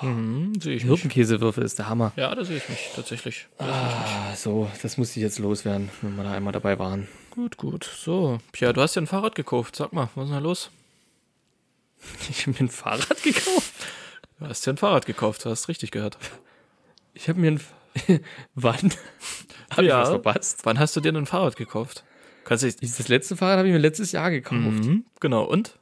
[0.00, 0.92] mhm, sehe ich mich.
[0.92, 2.12] Hirtenkäsewürfel ist der Hammer.
[2.16, 3.48] Ja, da sehe ich mich tatsächlich.
[3.58, 7.08] Ah, so, das musste ich jetzt loswerden, wenn wir da einmal dabei waren.
[7.34, 7.84] Gut, gut.
[7.84, 9.74] So, Pia, du hast ja ein Fahrrad gekauft.
[9.76, 10.70] Sag mal, was ist denn da los?
[12.30, 13.72] Ich habe mir ein Fahrrad gekauft.
[14.38, 16.18] Du hast ja ein Fahrrad gekauft, du hast richtig gehört.
[17.14, 17.60] Ich habe mir ein,
[18.54, 18.92] wann?
[19.70, 19.98] Habe Ja.
[19.98, 20.60] ich was verpasst?
[20.64, 22.04] Wann hast du dir ein Fahrrad gekauft?
[22.44, 24.60] Kannst du Das letzte Fahrrad habe ich mir letztes Jahr gekauft.
[24.60, 25.78] mhm, genau, und?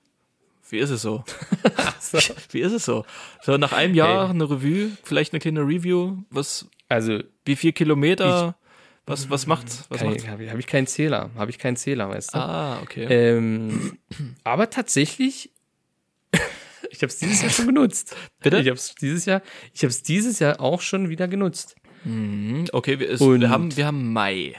[0.68, 1.24] Wie ist es so?
[2.00, 2.18] So.
[2.50, 3.04] Wie ist es so?
[3.42, 8.56] So, nach einem Jahr eine Revue, vielleicht eine kleine Review, was, Also, wie viel Kilometer,
[9.06, 9.84] was, was macht's?
[9.88, 11.30] Was habe ich, hab ich keinen Zähler.
[11.36, 12.38] Habe ich keinen Zähler, weißt du?
[12.38, 13.04] Ah, okay.
[13.08, 13.98] Ähm,
[14.44, 15.50] aber tatsächlich,
[16.90, 18.14] ich habe es dieses Jahr schon genutzt.
[18.40, 18.58] Bitte?
[18.60, 19.42] Ich habe es dieses Jahr,
[19.72, 21.74] ich habe es dieses Jahr auch schon wieder genutzt.
[22.04, 24.54] Mhm, okay, wir, Und- wir, haben, wir haben Mai.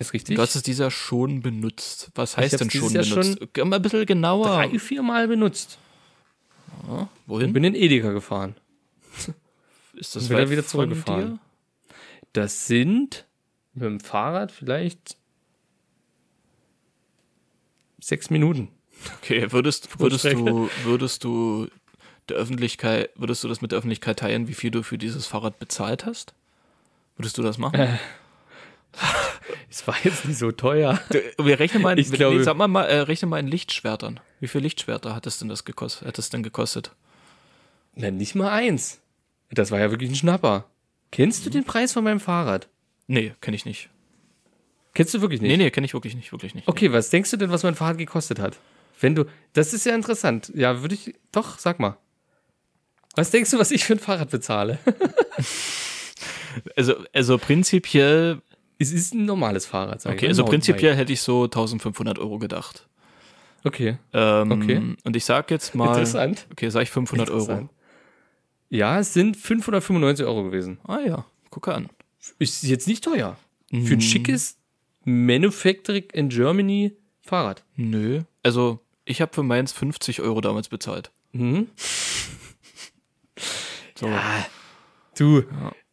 [0.00, 0.36] Ist richtig?
[0.36, 2.10] Du hast es dieser schon benutzt.
[2.14, 3.48] Was heißt denn schon dieses Jahr benutzt?
[3.52, 4.46] Geh mal ein bisschen genauer.
[4.46, 5.78] drei, vier Mal benutzt.
[7.26, 7.52] Wohin?
[7.52, 8.54] Bin in Edeka gefahren.
[9.94, 11.40] Ist das wieder wieder zurückgefahren.
[12.32, 13.26] Das sind
[13.80, 15.16] mit dem Fahrrad vielleicht
[18.00, 18.68] sechs Minuten.
[19.22, 21.68] Okay, würdest, würdest du, würdest du
[22.28, 25.58] der Öffentlichkeit, würdest du das mit der Öffentlichkeit teilen, wie viel du für dieses Fahrrad
[25.58, 26.34] bezahlt hast?
[27.16, 27.78] Würdest du das machen?
[27.80, 27.98] Äh,
[29.70, 30.98] Es war jetzt nicht so teuer.
[31.38, 34.18] Wir rechnen mal, in, Ich glaube- nee, sag mal, mal äh, rechne mal in Lichtschwertern.
[34.40, 36.08] Wie viel Lichtschwerter hat es denn das gekostet?
[36.08, 36.92] Hat es denn gekostet?
[37.94, 39.00] Na, nicht mal eins.
[39.50, 40.64] Das war ja wirklich ein Schnapper.
[41.10, 42.68] Kennst du den Preis von meinem Fahrrad?
[43.08, 43.90] Nee, kenne ich nicht.
[44.94, 45.50] Kennst du wirklich nicht?
[45.50, 46.68] Nee, nee, kenne ich wirklich nicht, wirklich nicht.
[46.68, 48.56] Okay, was denkst du denn, was mein Fahrrad gekostet hat?
[49.00, 50.50] Wenn du, das ist ja interessant.
[50.54, 51.96] Ja, würde ich, doch, sag mal.
[53.16, 54.78] Was denkst du, was ich für ein Fahrrad bezahle?
[56.76, 58.40] Also, also prinzipiell,
[58.78, 60.30] es ist ein normales Fahrrad, sag okay, ich.
[60.30, 62.88] also Ein prinzipiell hätte ich so 1500 Euro gedacht.
[63.64, 64.96] Okay, Ähm, Okay.
[65.04, 66.46] Und ich sag jetzt mal, interessant.
[66.50, 67.68] okay, sag ich 500 Euro.
[68.70, 70.78] Ja, es sind 595 Euro gewesen.
[70.84, 71.88] Ah ja, gucke an.
[72.38, 73.36] Ist jetzt nicht teuer.
[73.70, 73.92] Für Mhm.
[73.92, 74.56] ein schickes
[75.04, 77.64] Manufacturing in Germany Fahrrad.
[77.76, 78.22] Nö.
[78.42, 81.10] Also, ich habe für meins 50 Euro damals bezahlt.
[81.32, 81.68] Mhm.
[83.98, 84.08] So.
[85.18, 85.42] Du,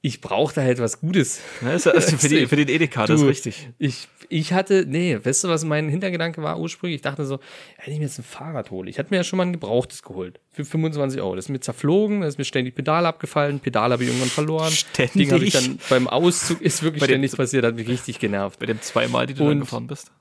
[0.06, 1.40] ich brauche da halt was Gutes.
[1.64, 3.70] Also für, die, für den Edeka, das ist Du, richtig.
[3.80, 6.98] Ich, ich hatte, nee, weißt du, was mein Hintergedanke war ursprünglich?
[6.98, 7.40] Ich dachte so,
[7.84, 10.04] wenn ich mir jetzt ein Fahrrad hole, ich hatte mir ja schon mal ein gebrauchtes
[10.04, 10.40] geholt.
[10.52, 11.36] Für 25 Euro.
[11.36, 14.72] Das ist mir zerflogen, da ist mir ständig Pedal abgefallen, Pedal habe ich irgendwann verloren.
[14.72, 15.14] Ständig?
[15.14, 18.20] Ding habe ich dann beim Auszug, ist wirklich Bei dem- ständig passiert, hat mich richtig
[18.20, 18.60] genervt.
[18.60, 20.12] Bei dem zweimal, die du Und- dann gefahren bist.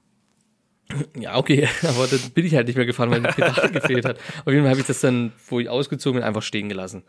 [1.19, 4.19] Ja, okay, aber dann bin ich halt nicht mehr gefahren, weil das Pedal gefehlt hat.
[4.45, 7.05] Auf jeden Fall habe ich das dann, wo ich ausgezogen bin, einfach stehen gelassen.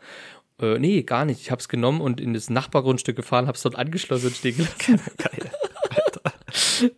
[0.60, 1.40] Äh, nee, gar nicht.
[1.40, 4.56] Ich habe es genommen und in das Nachbargrundstück gefahren, habe es dort angeschlossen und stehen
[4.56, 5.00] gelassen.
[5.18, 5.50] Geil.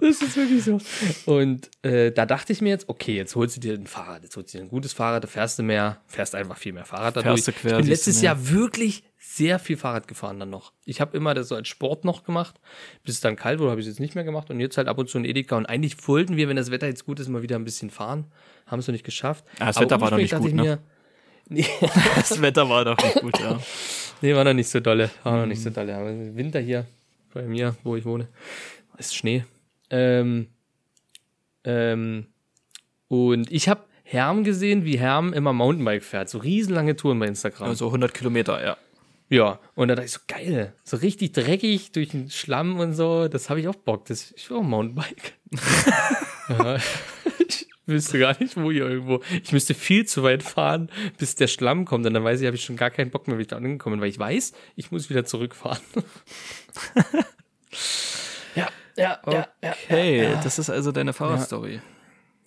[0.01, 0.79] Das ist wirklich so.
[1.27, 4.37] Und äh, da dachte ich mir jetzt, okay, jetzt holst du dir ein Fahrrad, jetzt
[4.37, 7.17] holst du dir ein gutes Fahrrad, da fährst du mehr, fährst einfach viel mehr Fahrrad
[7.17, 7.45] dadurch.
[7.45, 8.23] Fährst du quer, ich bin letztes.
[8.23, 10.73] Jahr wirklich sehr viel Fahrrad gefahren dann noch.
[10.85, 12.61] Ich habe immer das so als Sport noch gemacht,
[13.05, 14.89] bis es dann kalt wurde, habe ich es jetzt nicht mehr gemacht und jetzt halt
[14.89, 17.29] ab und zu ein Edeka und eigentlich wollten wir, wenn das Wetter jetzt gut ist,
[17.29, 18.27] mal wieder ein bisschen fahren,
[18.67, 19.45] haben es noch nicht geschafft.
[19.59, 20.79] Ah, das Aber Wetter war noch nicht gut, dachte ich
[22.17, 23.59] Das Wetter war doch nicht gut, ja.
[24.21, 25.11] Nee, war noch nicht so dolle.
[25.23, 25.97] War noch nicht so dolle.
[25.97, 26.87] Aber Winter hier
[27.33, 28.29] bei mir, wo ich wohne,
[28.99, 29.45] ist Schnee.
[29.91, 30.49] Ähm,
[31.65, 32.27] ähm,
[33.09, 36.29] und ich habe Herm gesehen, wie Herm immer Mountainbike fährt.
[36.29, 37.69] So riesenlange Touren bei Instagram.
[37.69, 38.77] Also 100 Kilometer, ja.
[39.29, 40.73] ja, und da dachte ich so, geil.
[40.83, 43.29] So richtig dreckig durch den Schlamm und so.
[43.29, 44.07] Das habe ich auch Bock.
[44.07, 45.35] Das, will auch ein Mountainbike.
[46.49, 46.77] ja,
[47.47, 49.21] ich wüsste gar nicht, wo hier irgendwo.
[49.43, 52.07] Ich müsste viel zu weit fahren, bis der Schlamm kommt.
[52.07, 53.95] Und dann weiß ich, habe ich schon gar keinen Bock mehr, wenn ich da angekommen
[53.97, 55.83] bin, weil ich weiß, ich muss wieder zurückfahren.
[58.55, 59.73] ja, ja, ja, ja.
[59.85, 61.81] Okay, das ist also deine Fahrradstory.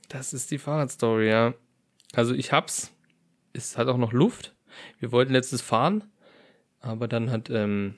[0.10, 1.54] Das ist die Fahrradstory, ja.
[2.14, 2.92] Also ich hab's.
[3.54, 4.54] Es hat auch noch Luft.
[5.00, 6.06] Wir wollten letztes fahren,
[6.80, 7.96] aber dann hat ähm,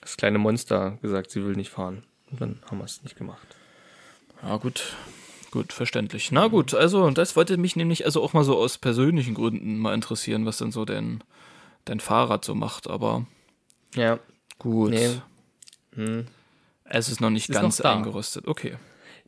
[0.00, 2.04] das kleine Monster gesagt, sie will nicht fahren.
[2.30, 3.56] Und dann haben wir es nicht gemacht.
[4.42, 4.94] Ja, gut.
[5.50, 6.30] Gut, verständlich.
[6.30, 9.94] Na gut, also das wollte mich nämlich also auch mal so aus persönlichen Gründen mal
[9.94, 11.24] interessieren, was denn so dein,
[11.84, 13.26] dein Fahrrad so macht, aber
[13.94, 14.18] Ja.
[14.58, 14.90] gut.
[14.90, 15.10] Nee.
[15.94, 16.26] Hm.
[16.84, 17.96] Es ist noch nicht Es ist ganz noch da.
[17.96, 18.46] eingerostet.
[18.46, 18.76] Okay.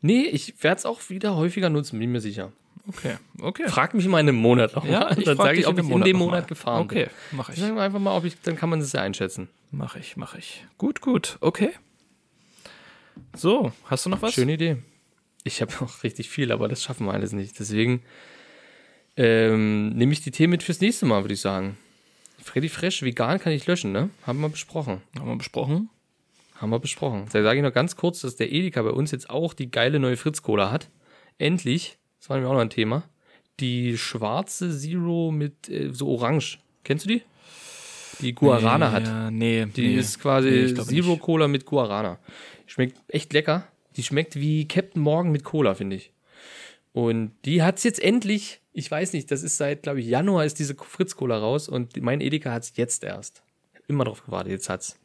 [0.01, 2.53] Nee, ich werde es auch wieder häufiger nutzen, bin mir sicher.
[2.89, 3.17] Okay.
[3.41, 3.69] Okay.
[3.69, 4.85] Frag mich mal in einem Monat noch.
[4.85, 7.37] ja, ich dann sage ich, ob ich in dem Monat gefahren Okay, bin.
[7.39, 7.57] mach ich.
[7.57, 9.49] Sagen wir einfach mal, ob ich, dann kann man das ja einschätzen.
[9.71, 10.65] Mach ich, mach ich.
[10.79, 11.37] Gut, gut.
[11.41, 11.71] Okay.
[13.35, 14.35] So, hast du noch was?
[14.35, 14.79] Schöne Idee.
[15.45, 17.59] Ich habe auch richtig viel, aber das schaffen wir alles nicht.
[17.59, 18.03] Deswegen
[19.17, 21.77] ähm, nehme ich die Themen mit fürs nächste Mal, würde ich sagen.
[22.43, 24.11] Freddy Fresh, vegan kann ich löschen, ne?
[24.27, 25.01] Haben wir besprochen.
[25.19, 25.91] Haben wir besprochen?
[26.57, 27.27] Haben wir besprochen.
[27.33, 30.01] Da sage ich noch ganz kurz, dass der Edeka bei uns jetzt auch die geile
[30.01, 30.89] neue Fritz-Cola hat.
[31.39, 33.05] Endlich, das war nämlich auch noch ein Thema,
[33.61, 36.59] die schwarze Zero mit äh, so orange.
[36.85, 37.23] Kennst du die?
[38.21, 39.07] Die Guarana hat.
[39.07, 39.67] Ja, nee.
[39.67, 39.97] Die nee.
[39.97, 41.23] ist quasi Nee, ich glaube Zero nicht.
[41.23, 42.19] Cola mit Guarana.
[42.67, 43.67] Schmeckt echt lecker.
[43.97, 46.13] Die schmeckt wie Captain Morgan mit Cola, finde ich.
[46.93, 50.59] Und die hat's jetzt endlich, ich weiß nicht, das ist seit, glaube ich, Januar ist
[50.59, 53.43] diese Fritz Cola raus und mein Edeka hat's jetzt erst.
[53.89, 54.99] Immer drauf gewartet, jetzt hat's.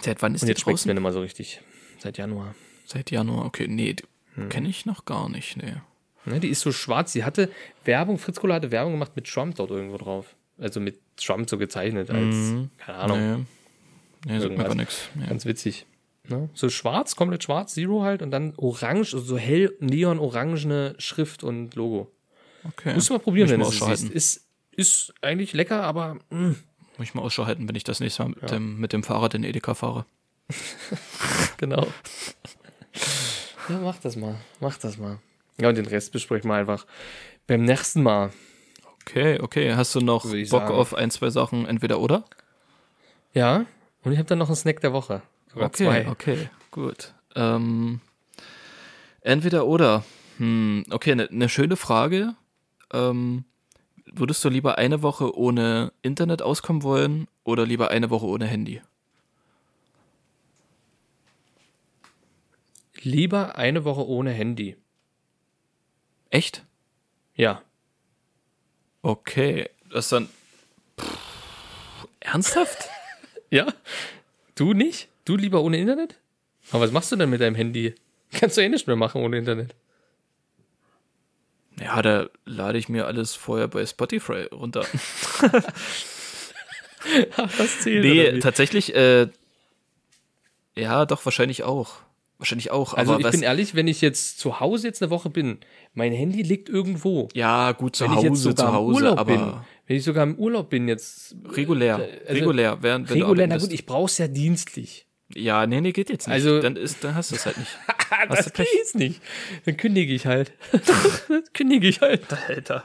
[0.00, 1.02] Seit wann ist Und jetzt schmeckt's mir draußen?
[1.02, 1.60] nicht mal so richtig.
[1.98, 2.54] Seit Januar.
[2.86, 3.44] Seit Januar.
[3.46, 3.94] Okay, nee,
[4.34, 4.48] Hm.
[4.48, 5.56] kenne ich noch gar nicht.
[5.56, 5.74] Nee.
[6.24, 7.12] Ne, die ist so schwarz.
[7.12, 7.50] Sie hatte
[7.84, 10.36] Werbung, Fritz Cola hatte Werbung gemacht mit Trump dort irgendwo drauf.
[10.58, 12.36] Also mit Trump so gezeichnet als,
[12.78, 13.46] keine Ahnung,
[14.26, 15.08] Nee, nee sagt mir aber nichts.
[15.14, 15.26] Nee.
[15.26, 15.86] Ganz witzig.
[16.30, 16.48] Ne?
[16.54, 21.74] So schwarz, komplett schwarz, Zero halt und dann orange, also so hell neon-orangene Schrift und
[21.74, 22.10] Logo.
[22.64, 22.94] Okay.
[22.94, 24.14] Musst du mal probieren, Muss wenn du es siehst.
[24.14, 26.56] Ist, ist eigentlich lecker, aber mm, Muss
[27.00, 29.44] ich mal Ausschau halten, wenn ich das nächste Mal mit, dem, mit dem Fahrrad in
[29.44, 30.06] Edeka fahre.
[31.56, 31.86] genau.
[33.68, 34.36] ja, mach das mal.
[34.60, 35.18] Mach das mal.
[35.60, 36.86] Ja, und den Rest besprechen wir einfach
[37.46, 38.30] beim nächsten Mal.
[39.02, 39.74] Okay, okay.
[39.74, 40.74] Hast du noch Bock sagen.
[40.74, 42.24] auf ein, zwei Sachen, entweder oder?
[43.32, 43.66] Ja,
[44.02, 45.22] und ich habe dann noch einen Snack der Woche.
[45.52, 46.08] Sogar Okay, zwei.
[46.08, 47.14] okay, gut.
[47.34, 48.00] Ähm,
[49.20, 50.04] entweder oder.
[50.38, 52.34] Hm, okay, eine ne schöne Frage.
[52.92, 53.44] Ähm,
[54.06, 58.80] würdest du lieber eine Woche ohne Internet auskommen wollen oder lieber eine Woche ohne Handy?
[63.02, 64.76] Lieber eine Woche ohne Handy.
[66.30, 66.64] Echt?
[67.34, 67.62] Ja.
[69.02, 69.68] Okay.
[69.90, 70.28] Das dann.
[70.98, 72.88] Pff, ernsthaft?
[73.52, 73.66] Ja?
[74.54, 75.08] Du nicht?
[75.30, 76.18] Du lieber ohne Internet?
[76.72, 77.94] Aber was machst du denn mit deinem Handy?
[78.32, 79.76] Kannst du eh nicht mehr machen ohne Internet.
[81.80, 84.84] Ja, da lade ich mir alles vorher bei Spotify runter.
[87.36, 88.04] Was zählt?
[88.04, 89.28] Nee, tatsächlich, äh,
[90.74, 91.98] ja, doch, wahrscheinlich auch.
[92.38, 92.94] Wahrscheinlich auch.
[92.94, 95.58] Also aber ich bin ehrlich, wenn ich jetzt zu Hause jetzt eine Woche bin,
[95.94, 97.28] mein Handy liegt irgendwo.
[97.34, 99.52] ja, gut, zu wenn ich jetzt Hause, sogar zu Hause, im Urlaub aber bin,
[99.86, 101.96] wenn ich sogar im Urlaub bin jetzt regulär.
[101.96, 105.06] also regulär, während wenn regulär, na gut, ich brauch's ja dienstlich.
[105.34, 106.34] Ja, nee, nee, geht jetzt nicht.
[106.34, 107.70] Also- dann, ist, dann hast du es halt nicht.
[108.28, 108.68] das du Pech?
[108.72, 109.20] geht's nicht.
[109.64, 110.52] Dann kündige ich halt.
[111.54, 112.22] kündige ich halt.
[112.48, 112.84] Alter.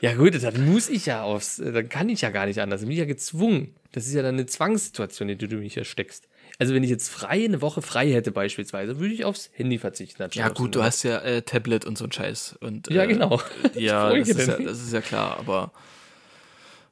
[0.00, 2.80] Ja gut, dann muss ich ja aufs, dann kann ich ja gar nicht anders.
[2.80, 3.74] Dann bin ich ja gezwungen.
[3.92, 6.28] Das ist ja dann eine Zwangssituation, in die du mich hier steckst.
[6.58, 10.22] Also wenn ich jetzt frei eine Woche frei hätte beispielsweise, würde ich aufs Handy verzichten.
[10.32, 12.56] Ja, gut, du hast ja äh, Tablet und so ein Scheiß.
[12.60, 13.40] Und, Ja, äh, genau.
[13.74, 15.72] Ja, das ist ja, das ist ja klar, aber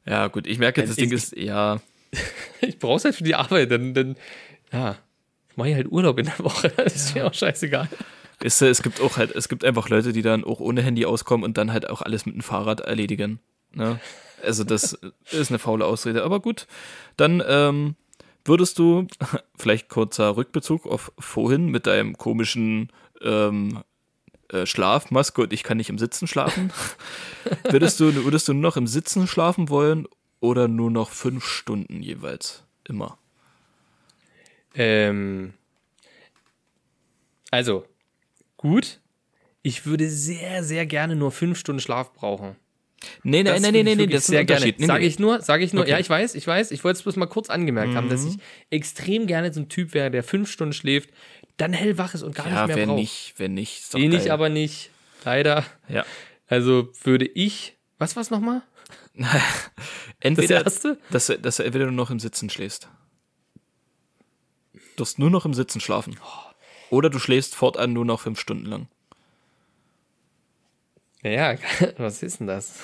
[0.06, 1.80] ja, gut, ich merke, das Also Ding ich- ist, ja,
[2.64, 4.16] Ich brauch's halt für die Arbeit, dann, dann
[4.72, 4.96] ja,
[5.56, 6.70] mache ich halt Urlaub in der Woche.
[6.76, 7.88] Das ist mir auch scheißegal.
[8.40, 11.04] ist, äh, es gibt auch halt, es gibt einfach Leute, die dann auch ohne Handy
[11.04, 13.40] auskommen und dann halt auch alles mit dem Fahrrad erledigen.
[13.74, 13.98] Ne?
[14.42, 14.98] Also das
[15.30, 16.24] ist eine faule Ausrede.
[16.24, 16.66] Aber gut,
[17.16, 17.96] dann ähm,
[18.44, 19.06] würdest du,
[19.56, 22.90] vielleicht kurzer Rückbezug auf vorhin mit deinem komischen
[23.22, 23.82] ähm,
[24.48, 26.72] äh, Schlafmaske und ich kann nicht im Sitzen schlafen.
[27.70, 30.06] würdest, du, würdest du nur noch im Sitzen schlafen wollen
[30.42, 32.64] oder nur noch fünf Stunden jeweils?
[32.86, 33.16] Immer.
[34.74, 35.54] Ähm,
[37.50, 37.86] also,
[38.56, 39.00] gut.
[39.62, 42.56] Ich würde sehr, sehr gerne nur fünf Stunden Schlaf brauchen.
[43.22, 44.60] Nee, Das nee, nee, nee, nee, das ist ein sehr gerne.
[44.64, 44.80] Unterschied.
[44.80, 45.06] Nee, Sage nee.
[45.06, 45.82] ich nur, sage ich nur.
[45.82, 45.90] Okay.
[45.90, 45.94] Mhm.
[45.94, 46.70] Ja, ich weiß, ich weiß.
[46.70, 48.36] Ich wollte es bloß mal kurz angemerkt haben, dass ich
[48.70, 51.10] extrem gerne so ein Typ wäre, der fünf Stunden schläft,
[51.56, 52.98] dann hellwach ist und gar Ja, nicht mehr wenn braucht.
[53.00, 54.90] nicht, wenn nicht, ist doch Den ich aber nicht.
[55.24, 55.64] Leider.
[55.88, 56.04] Ja.
[56.48, 57.76] Also würde ich.
[57.98, 58.62] Was war's nochmal?
[60.20, 60.80] Entweder, Das?
[61.10, 62.88] Dass, du- dass du entweder nur noch im Sitzen schläfst.
[64.72, 66.18] Du darfst nur noch im Sitzen schlafen.
[66.90, 68.88] Oder du schläfst fortan nur noch fünf Stunden lang.
[71.22, 71.56] Naja,
[71.98, 72.74] was ist denn das?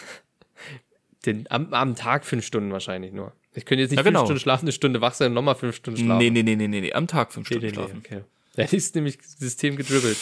[1.26, 3.32] Den, am, am Tag fünf Stunden wahrscheinlich nur.
[3.54, 4.20] Ich könnte jetzt nicht Ja, genau.
[4.20, 6.18] fünf Stunden schlafen, eine Stunde wach sein und nochmal fünf Stunden schlafen.
[6.18, 8.02] Nee, nee, nee, nee, nee, nee, am Tag fünf Nee, Stunden nee, nee, schlafen.
[8.04, 8.24] okay.
[8.54, 10.16] Dann ist nämlich System gedribbelt.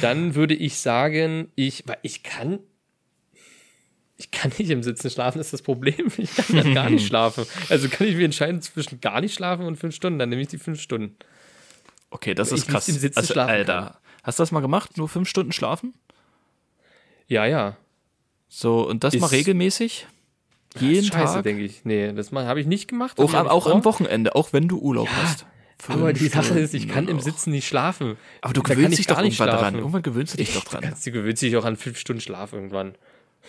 [0.00, 2.58] Dann würde ich sagen, ich, weil ich kann,
[4.18, 6.08] ich kann nicht im Sitzen schlafen, ist das Problem.
[6.18, 7.46] Ich kann dann gar nicht schlafen.
[7.70, 10.48] Also kann ich mich entscheiden zwischen gar nicht schlafen und fünf Stunden, dann nehme ich
[10.48, 11.16] die fünf Stunden.
[12.10, 12.88] Okay, das ist ich krass.
[12.88, 13.96] im Sitzen also, schlafen Alter, kann.
[14.24, 14.96] hast du das mal gemacht?
[14.96, 15.94] Nur fünf Stunden schlafen?
[17.28, 17.76] Ja, ja.
[18.48, 20.06] So, und das mal Ist- regelmäßig?
[20.80, 21.42] Jeden Scheiße, Tag?
[21.44, 21.84] denke ich.
[21.84, 23.18] Nee, das habe ich nicht gemacht.
[23.18, 25.46] Auch, am, auch am Wochenende, auch wenn du Urlaub hast.
[25.88, 27.20] Aber die Sache Stunden ist, ich kann im.
[27.20, 28.16] Sitzen nicht schlafen.
[28.42, 29.58] Aber du Da gewöhnst ich dich doch irgendwann dran.
[29.60, 29.78] schlafen.
[29.78, 30.94] Irgendwann gewöhnst du dich doch dran.
[31.04, 32.96] du gewöhnst dich auch an fünf Stunden Schlaf irgendwann.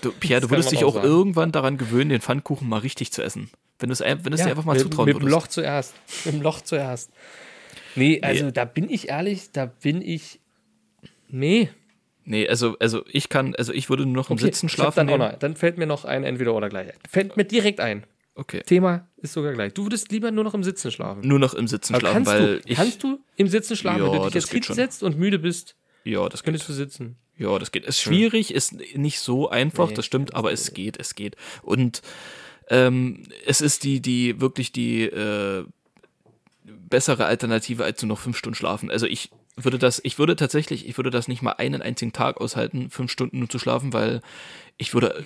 [0.02, 3.22] Du, Pierre, du würdest dich auch auch irgendwann daran gewöhnen, den Pfannkuchen mal richtig zu
[3.22, 3.50] essen.
[3.80, 5.32] Wenn, du's, ein- wenn du es dir einfach mal mit, zutrauen mit dem würdest.
[5.36, 5.94] Loch zuerst.
[6.26, 7.12] Mit dem Loch zuerst.
[7.96, 10.40] Nee, also da bin ich ehrlich, da bin ich.
[11.28, 11.70] Nee.
[12.26, 14.98] Nee, also, also ich kann, also ich würde nur noch im Okay, Sitzen schlafen.
[14.98, 15.32] Dann, auch nehmen.
[15.32, 16.90] noch, dann fällt mir noch ein Entweder oder gleich.
[16.90, 17.00] ein.
[17.10, 18.06] Fällt mir direkt ein.
[18.36, 18.62] Okay.
[18.66, 19.74] Thema ist sogar gleich.
[19.74, 21.28] Du würdest lieber nur noch im Sitzen schlafen.
[21.28, 22.76] Nur noch im Sitzen Aber schlafen, kannst, weil du, ich.
[22.78, 24.62] kannst du im Sitzen schlafen, wenn Ja, du dich jetzt schon.
[24.76, 27.18] hinsetzt und müde bist, ja, das könntest du sitzen.
[27.38, 27.86] Ja, das geht.
[27.86, 31.38] Ist schwierig, ist nicht so einfach, Nee, das stimmt, aber es geht, es geht.
[31.62, 32.02] Und
[32.70, 35.66] ähm, es ist die, die, wirklich die äh,
[36.64, 38.92] bessere Alternative, als nur noch fünf Stunden schlafen.
[38.92, 42.42] Also ich würde das, ich würde tatsächlich, ich würde das nicht mal einen einzigen Tag
[42.42, 44.22] aushalten, fünf Stunden nur zu schlafen, weil
[44.78, 45.26] ich würde,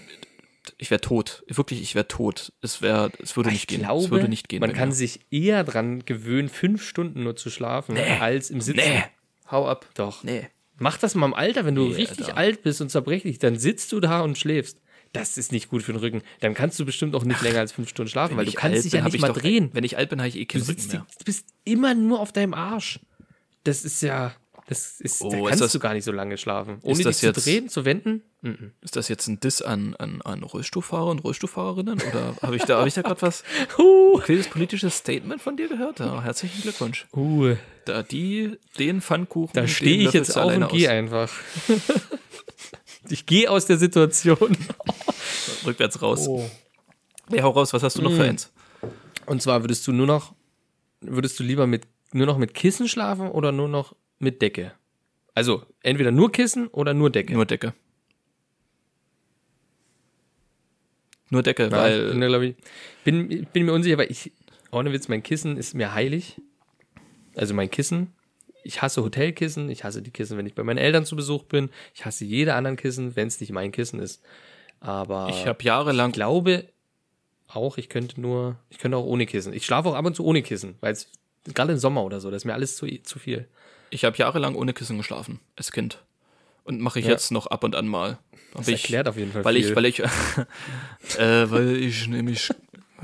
[0.78, 1.44] ich wäre tot.
[1.48, 2.54] Wirklich, ich wäre tot.
[2.62, 3.82] Es wäre, es würde nicht ich gehen.
[3.82, 4.60] glaube, es würde nicht gehen.
[4.60, 4.96] man kann mir.
[4.96, 8.78] sich eher dran gewöhnen, fünf Stunden nur zu schlafen, als im Sitzen.
[8.88, 9.04] Nee,
[9.50, 9.88] hau ab.
[9.96, 10.24] Doch.
[10.24, 10.48] Nee.
[10.80, 12.38] Mach das mal im Alter, wenn du Nee, richtig Alter.
[12.38, 14.80] alt bist und zerbrechlich, dann sitzt du da und schläfst.
[15.14, 16.24] Das ist nicht gut für den Rücken.
[16.40, 18.92] Dann kannst du bestimmt auch nicht länger als fünf Stunden schlafen, weil du kannst dich
[18.92, 19.70] bin, ja nicht ich mal doch- drehen.
[19.74, 21.06] Wenn ich alt bin, habe ich eh Du keinen Rücken sitzt, mehr.
[21.20, 23.00] du bist immer nur auf deinem Arsch.
[23.64, 24.34] Das ist ja,
[24.68, 26.80] das ist, Oh, da ist kannst das- du gar nicht so lange schlafen.
[26.82, 28.24] Ohne ist dich zu jetzt- drehen, zu wenden.
[28.42, 28.72] Mhm.
[28.82, 32.02] Ist das jetzt ein Diss an, an, an Rollstuhlfahrer und Rollstuhlfahrerinnen?
[32.10, 33.44] Oder habe ich da, hab ich da gerade was
[33.78, 34.18] Uh.
[34.18, 36.00] kleines politisches Statement von dir gehört?
[36.00, 37.06] Ja, herzlichen Glückwunsch.
[37.16, 37.56] Uh,
[37.86, 39.54] Da die, den Pfannkuchen.
[39.54, 41.32] da stehe ich jetzt auf und gehe einfach.
[43.10, 44.56] ich gehe aus der Situation.
[45.66, 46.28] Rückwärts raus.
[46.28, 46.50] Oh.
[47.32, 48.30] Ja, hau raus, was hast du noch für Mm.
[48.30, 48.52] eins?
[49.26, 50.34] Und zwar würdest du nur noch,
[51.02, 54.74] würdest du lieber mit, nur noch mit Kissen schlafen oder nur noch mit Decke?
[55.34, 57.34] Also, entweder nur Kissen oder nur Decke.
[57.34, 57.74] Nur Decke.
[61.30, 62.56] Nur Decke, Ja, ich weil bin, ich,
[63.04, 64.32] bin, bin mir unsicher, weil ich,
[64.72, 66.40] ohne Witz, mein Kissen ist mir heilig.
[67.36, 68.14] Also mein Kissen.
[68.66, 71.70] Ich hasse Hotelkissen, ich hasse die Kissen, wenn ich bei meinen Eltern zu Besuch bin.
[71.94, 74.22] Ich hasse jede anderen Kissen, wenn es nicht mein Kissen ist.
[74.80, 76.70] Aber ich habe jahrelang ich glaube
[77.48, 79.54] auch, ich könnte nur, ich könnte auch ohne Kissen.
[79.54, 81.10] Ich schlafe auch ab und zu ohne Kissen, weil es
[81.54, 83.48] gerade im Sommer oder so, das ist mir alles zu, zu viel.
[83.90, 86.02] Ich habe jahrelang ohne Kissen geschlafen, als Kind.
[86.64, 87.12] Und mache ich Ja.
[87.12, 88.18] jetzt noch ab und an mal.
[88.54, 89.70] Das ich, erklärt auf jeden Fall weil viel.
[89.70, 90.00] ich, weil ich,
[91.20, 92.50] äh, weil ich nämlich,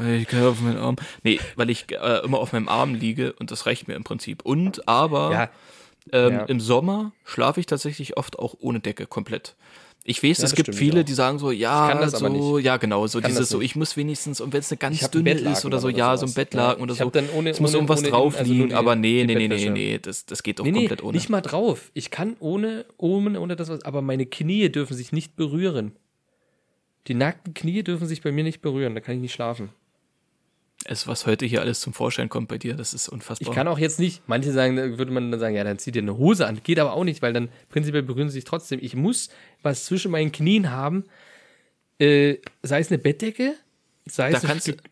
[0.08, 3.52] ich gerade auf meinen Arm, nee, weil ich äh, immer auf meinem Arm liege und
[3.52, 4.43] das reicht mir im Prinzip.
[4.43, 5.50] Und aber ja,
[6.12, 6.43] ähm, ja.
[6.45, 9.56] im Sommer schlafe ich tatsächlich oft auch ohne Decke komplett.
[10.06, 13.20] Ich weiß, Ja, es gibt viele, die sagen so, ja, kann so, ja, genau, so
[13.20, 15.80] kann dieses so, ich muss wenigstens, und wenn es eine ganz ein dünne ist oder
[15.80, 17.12] so, oder ja, so ein Bettlaken Ja, oder so.
[17.36, 19.70] ohne- es muss ohne- irgendwas ohne- drauf also liegen, die- aber nee, nee, nee, nee,
[19.70, 21.16] nee, das, das geht doch nee, nee, komplett ohne.
[21.18, 21.91] nicht mal drauf.
[21.93, 25.91] Ich kann ohne, ohne, ohne das was, aber meine Knie dürfen sich nicht berühren.
[27.08, 29.70] Die nackten Knie dürfen sich bei mir nicht berühren, da kann ich nicht schlafen.
[30.86, 33.50] Es, was heute hier alles zum Vorschein kommt bei dir, das ist unfassbar.
[33.50, 36.02] Ich kann auch jetzt nicht, manche sagen, würde man dann sagen, ja, dann zieh dir
[36.02, 36.62] eine Hose an.
[36.64, 38.80] Geht aber auch nicht, weil dann prinzipiell berühren sie sich trotzdem.
[38.82, 39.30] Ich muss
[39.62, 41.04] was zwischen meinen Knien haben,
[42.00, 43.56] äh, sei es eine Bettdecke,
[44.06, 44.84] sei es ein kannst du- Stück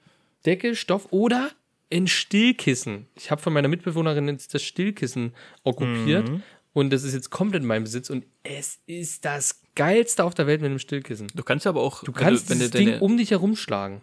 [0.46, 1.50] Decke, Stoff oder
[1.92, 3.08] ein Stillkissen.
[3.16, 5.34] Ich habe von meiner Mitbewohnerin jetzt das Stillkissen
[5.64, 6.44] okkupiert Mhm.
[6.74, 10.48] und das ist jetzt komplett in meinem Besitz und es ist das geilste auf der
[10.48, 11.28] Welt mit einem Stillkissen.
[11.34, 14.02] Du kannst aber auch, Du kannst wenn, du, das wenn, du Ding um dich herumschlagen.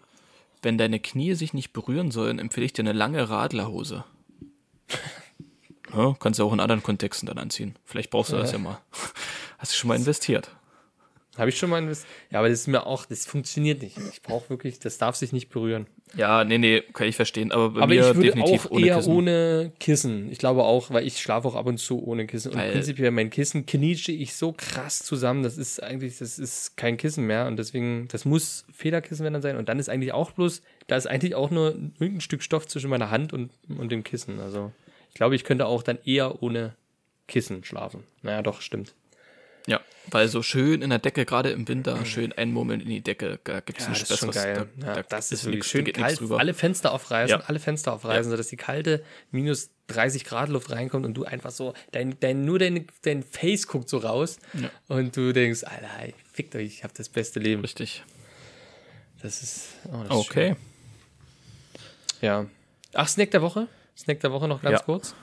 [0.64, 4.04] Wenn deine Knie sich nicht berühren sollen, empfehle ich dir eine lange Radlerhose.
[5.96, 7.76] Ja, kannst du auch in anderen Kontexten dann anziehen.
[7.84, 8.80] Vielleicht brauchst du das ja mal.
[9.58, 10.50] Hast du schon mal investiert?
[11.36, 11.88] Habe ich schon mal ein
[12.30, 13.96] Ja, aber das ist mir auch, das funktioniert nicht.
[14.12, 15.86] Ich brauche wirklich, das darf sich nicht berühren.
[16.16, 17.50] Ja, nee, nee, kann ich verstehen.
[17.50, 19.12] Aber bei Aber mir ich würde definitiv auch ohne eher Kissen.
[19.16, 20.30] ohne Kissen.
[20.30, 22.52] Ich glaube auch, weil ich schlafe auch ab und zu ohne Kissen.
[22.52, 25.42] Und Weil- prinzipiell mein Kissen knietsche ich so krass zusammen.
[25.42, 27.46] Das ist eigentlich, das ist kein Kissen mehr.
[27.46, 29.56] Und deswegen, das muss Federkissen werden dann sein.
[29.56, 32.90] Und dann ist eigentlich auch bloß, da ist eigentlich auch nur irgendein Stück Stoff zwischen
[32.90, 34.38] meiner Hand und, und dem Kissen.
[34.38, 34.70] Also
[35.08, 36.74] ich glaube, ich könnte auch dann eher ohne
[37.26, 38.04] Kissen schlafen.
[38.22, 38.94] Naja, doch, stimmt.
[39.66, 43.38] Ja, weil so schön in der Decke, gerade im Winter, schön einmurmeln in die Decke,
[43.44, 44.68] da gibt's Ja, nicht das ist schon besseres.
[44.78, 46.30] Da, ja, da das ist wirklich nix- schön nichts kalt.
[46.32, 47.44] Alle Fenster aufreißen, Ja.
[47.46, 51.72] alle Fenster aufreißen, sodass die kalte minus 30 Grad Luft reinkommt und du einfach so,
[51.92, 54.70] dein, dein, nur dein, dein Face guckt so raus Ja.
[54.88, 55.88] und du denkst, Alter,
[56.32, 57.62] fickt euch, ich hab das beste Leben.
[57.62, 58.02] Richtig.
[59.22, 60.48] Das ist, oh, das ist Okay.
[60.48, 60.56] schön.
[62.20, 62.46] Ja.
[62.92, 63.68] Ach, Snack der Woche?
[63.96, 64.84] Snack der Woche noch ganz Ja.
[64.84, 65.14] kurz.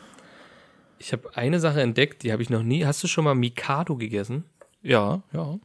[1.01, 2.85] Ich habe eine Sache entdeckt, die habe ich noch nie.
[2.85, 4.45] Hast du schon mal Mikado gegessen?
[4.83, 5.57] Ja, ja.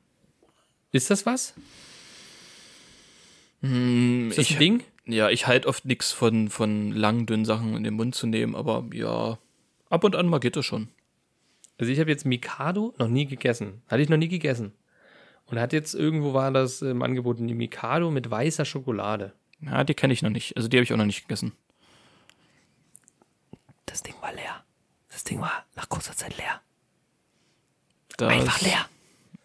[0.93, 1.53] Ist das was?
[3.61, 4.83] Hm, Ist das ich, ein Ding?
[5.05, 8.55] ja, ich halte oft nichts von, von langen, dünnen Sachen in den Mund zu nehmen,
[8.55, 9.37] aber ja,
[9.91, 10.89] ab und an mal geht das schon.
[11.77, 13.83] Also ich habe jetzt Mikado noch nie gegessen.
[13.89, 14.73] Hatte ich noch nie gegessen.
[15.45, 19.35] Und hat jetzt irgendwo war das im Angebot die Mikado mit weißer Schokolade.
[19.61, 20.57] Ja, die kenne ich noch nicht.
[20.57, 21.53] Also die habe ich auch noch nicht gegessen.
[23.85, 24.63] Das Ding war leer.
[25.17, 26.61] Das Ding war nach kurzer Zeit leer.
[28.19, 28.87] Das, Einfach leer.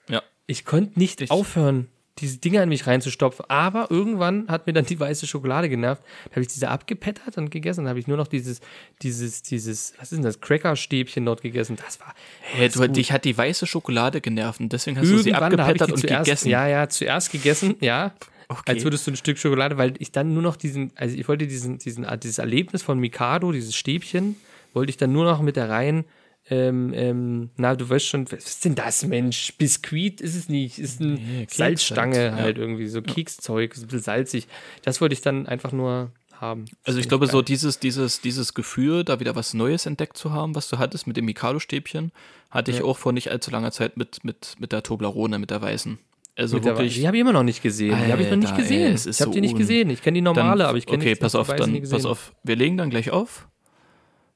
[0.09, 0.21] Ja.
[0.47, 3.45] Ich konnte nicht Ich- aufhören, diese Dinger in mich reinzustopfen.
[3.49, 6.03] Aber irgendwann hat mir dann die weiße Schokolade genervt.
[6.25, 7.85] Da habe ich diese abgepettert und gegessen.
[7.85, 8.59] Dann habe ich nur noch dieses,
[9.01, 11.77] dieses, dieses, was ist denn das, Cracker-Stäbchen dort gegessen.
[11.77, 12.97] Das war Hey, du, gut.
[12.97, 15.81] dich hat die weiße Schokolade genervt und deswegen hast du sie Irgendwann da hab ich
[15.81, 16.49] abgepettert und zuerst, gegessen.
[16.49, 18.13] Ja, ja, zuerst gegessen, ja.
[18.49, 18.71] Okay.
[18.73, 21.47] Als würdest du ein Stück Schokolade, weil ich dann nur noch diesen, also ich wollte
[21.47, 24.35] diesen, diesen, dieses Erlebnis von Mikado, dieses Stäbchen,
[24.73, 26.05] wollte ich dann nur noch mit der rein,
[26.49, 29.53] ähm, ähm, na, du weißt schon, was ist denn das, Mensch?
[29.57, 32.63] Biskuit ist es nicht, ist eine Nee, Keks Salzstange halt, halt, ja.
[32.63, 34.47] irgendwie, so Kekszeug, so ein bisschen salzig.
[34.83, 36.65] Das wollte ich dann einfach nur haben.
[36.83, 40.55] Also ich glaube, so dieses, dieses, dieses Gefühl, da wieder was Neues entdeckt zu haben,
[40.55, 42.11] was du hattest mit dem Mikado-Stäbchen,
[42.49, 45.61] hatte ich auch vor nicht allzu langer Zeit mit, mit, mit der Toblerone, mit der
[45.61, 45.99] weißen.
[46.37, 46.95] Also Mit der, wirklich.
[46.95, 47.95] die habe ich immer noch nicht gesehen.
[48.07, 48.87] Die habe ich noch nicht Alter, gesehen.
[48.87, 49.89] ey, ich habe so die nicht gesehen.
[49.91, 52.33] Ich kenne die normale, dann- aber ich kenne Okay, nicht, pass auf, dann, pass auf.
[52.43, 53.47] Wir legen dann gleich auf.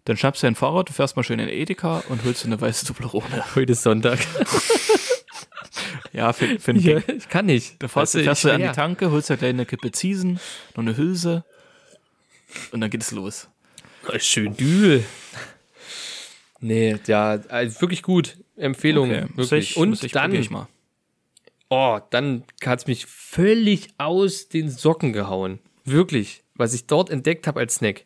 [0.06, 2.62] Dann schnappst du dein Fahrrad, du fährst mal schön in Edeka und holst dir eine
[2.62, 3.44] weiße Toblerone.
[3.56, 4.20] Heute ist Sonntag.
[6.14, 7.76] Ja, für einen Ja, ich kann nicht.
[7.84, 8.70] Da fährst, fährst du an die.
[8.70, 10.40] Tanke, holst dir gleich eine Kippe Ziesen,
[10.74, 11.44] noch eine Hülse
[12.72, 13.50] und dann geht es los.
[14.20, 15.04] Schön Dübel.
[16.62, 18.38] Nee, ja, also wirklich gut.
[18.56, 19.72] Empfehlung, muss wirklich.
[19.72, 20.70] ich, Und ich, dann, ich mal.
[21.68, 25.60] oh, dann hat's mich völlig aus den Socken gehauen.
[25.84, 28.06] Wirklich, was ich dort entdeckt habe als Snack.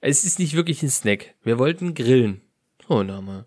[0.00, 1.34] Es ist nicht wirklich ein Snack.
[1.42, 2.40] Wir wollten grillen.
[2.86, 3.46] So, dann haben wir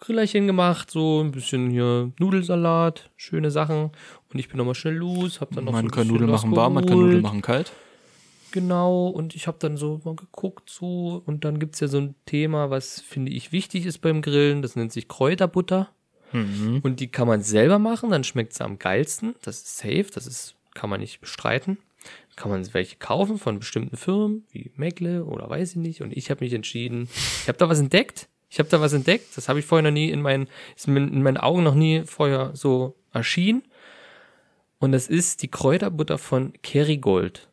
[0.00, 3.90] Grillerchen gemacht, so ein bisschen hier Nudelsalat, schöne Sachen.
[4.32, 6.56] Und ich bin nochmal schnell los, hab dann noch so Man ein kann Nudeln machen
[6.56, 6.98] warm, man kann.
[6.98, 7.72] Nudeln machen kalt.
[8.50, 12.14] genau und ich habe dann so mal geguckt so und dann gibt's ja so ein
[12.26, 15.88] Thema, was finde ich wichtig ist beim Grillen, das nennt sich Kräuterbutter.
[16.34, 19.34] Und die kann man selber machen, dann schmeckt sie am geilsten.
[19.42, 21.76] Das ist safe, das ist, kann man nicht bestreiten.
[22.36, 26.00] Kann man welche kaufen von bestimmten Firmen, wie Meckle oder weiß ich nicht.
[26.00, 27.08] Und ich habe mich entschieden,
[27.42, 28.28] ich habe da was entdeckt.
[28.48, 29.36] Ich habe da was entdeckt.
[29.36, 32.50] Das habe ich vorher noch nie in meinen, ist in meinen Augen noch nie vorher
[32.54, 33.62] so erschienen.
[34.78, 37.48] Und das ist die Kräuterbutter von Kerrygold.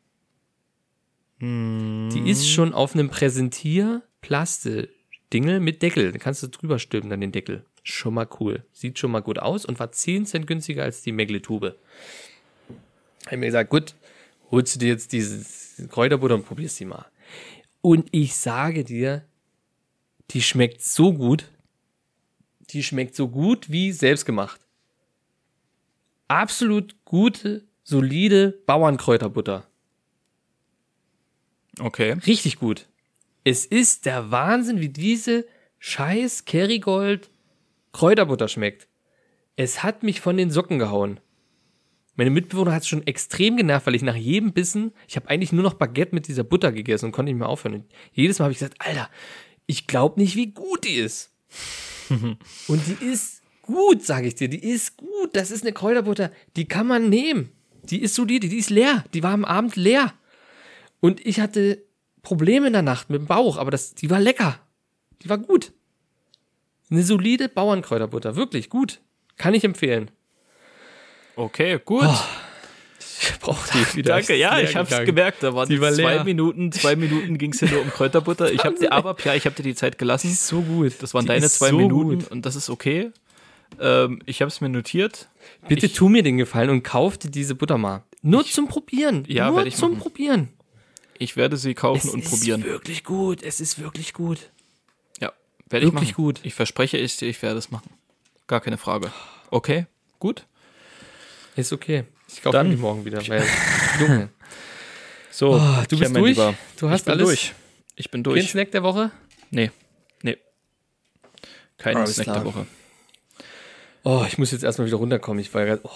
[1.41, 6.11] Die ist schon auf einem Präsentier-Plaste-Dingel mit Deckel.
[6.11, 7.63] Da kannst du drüber stülpen, dann den Deckel.
[7.83, 8.65] Schon mal cool.
[8.73, 11.77] Sieht schon mal gut aus und war 10 Cent günstiger als die Megle-Tube.
[13.31, 13.95] Ich mir gesagt, gut,
[14.51, 17.05] holst du dir jetzt diese Kräuterbutter und probierst die mal.
[17.81, 19.23] Und ich sage dir,
[20.31, 21.49] die schmeckt so gut.
[22.71, 24.61] Die schmeckt so gut wie selbstgemacht.
[26.27, 29.65] Absolut gute, solide Bauernkräuterbutter.
[31.79, 32.13] Okay.
[32.27, 32.87] Richtig gut.
[33.43, 35.45] Es ist der Wahnsinn, wie diese
[35.79, 37.29] scheiß Kerrygold
[37.93, 38.87] Kräuterbutter schmeckt.
[39.55, 41.19] Es hat mich von den Socken gehauen.
[42.19, 45.53] Meine Mitbewohner hat es schon extrem genervt, weil ich nach jedem Bissen, ich habe eigentlich
[45.53, 47.75] nur noch Baguette mit dieser Butter gegessen und konnte nicht mehr aufhören.
[47.75, 49.09] Und jedes Mal habe ich gesagt, Alter,
[49.67, 51.31] ich glaube nicht, wie gut die ist.
[52.09, 54.49] und die ist gut, sage ich dir.
[54.49, 55.29] Die ist gut.
[55.31, 56.29] Das ist eine Kräuterbutter.
[56.57, 57.51] Die kann man nehmen.
[57.83, 58.49] Die ist solide.
[58.49, 59.05] Die ist leer.
[59.13, 60.13] Die war am Abend leer.
[60.99, 61.81] Und ich hatte
[62.21, 64.59] Probleme in der Nacht mit dem Bauch, aber das, die war lecker.
[65.21, 65.71] Die war gut.
[66.91, 68.35] Eine solide Bauernkräuterbutter.
[68.35, 68.99] Wirklich gut.
[69.37, 70.11] Kann ich empfehlen.
[71.35, 72.07] Okay, gut.
[73.21, 74.13] Ich brauche die wieder.
[74.15, 75.43] Danke, ja, ich hab's gemerkt.
[75.43, 76.23] Da waren Die war zwei leer.
[76.23, 78.51] Minuten, zwei Minuten ging's hier nur um Kräuterbutter.
[78.51, 80.31] Ich hab dir, aber ja, ich habe dir die Zeit Die gelassen.
[80.31, 80.93] ist so gut.
[81.01, 82.31] Das waren Die deine ist zwei so Minuten Gut.
[82.31, 83.11] und das ist okay.
[83.79, 85.27] Ähm, ich habe es mir notiert.
[85.67, 88.03] Bitte Ich- tu mir den Gefallen und kauf dir diese Butter mal.
[88.21, 89.23] Nur zum Probieren.
[89.27, 90.01] Ja, Nur ich zum machen.
[90.01, 90.49] Probieren.
[91.17, 92.63] Ich werde sie kaufen Es und ist probieren.
[92.63, 93.43] wirklich gut.
[93.43, 94.49] Es ist wirklich gut.
[95.19, 95.33] Ja,
[95.69, 96.23] werde ich wirklich machen.
[96.23, 96.39] gut.
[96.43, 97.89] Ich verspreche es dir, ich werde es machen.
[98.47, 99.11] Gar keine Frage.
[99.51, 99.85] Okay,
[100.19, 100.45] gut.
[101.59, 102.05] Ist okay.
[102.27, 103.19] Ich kaufe Dann- die morgen wieder.
[103.27, 104.29] Weil.
[105.31, 106.35] So, Oh, du bist mein durch?
[106.37, 107.25] Lieber, Du hast ich bin alles?
[107.27, 107.53] durch.
[107.95, 108.49] Ich bin Kein durch.
[108.51, 109.11] Snack der Woche?
[109.51, 109.71] Nee,
[110.23, 110.37] nee.
[111.77, 112.37] Kein Snack klar.
[112.37, 112.67] der Woche.
[114.03, 115.39] Oh, ich muss jetzt erstmal wieder runterkommen.
[115.39, 115.81] Ich war gerade.
[115.83, 115.89] Oh,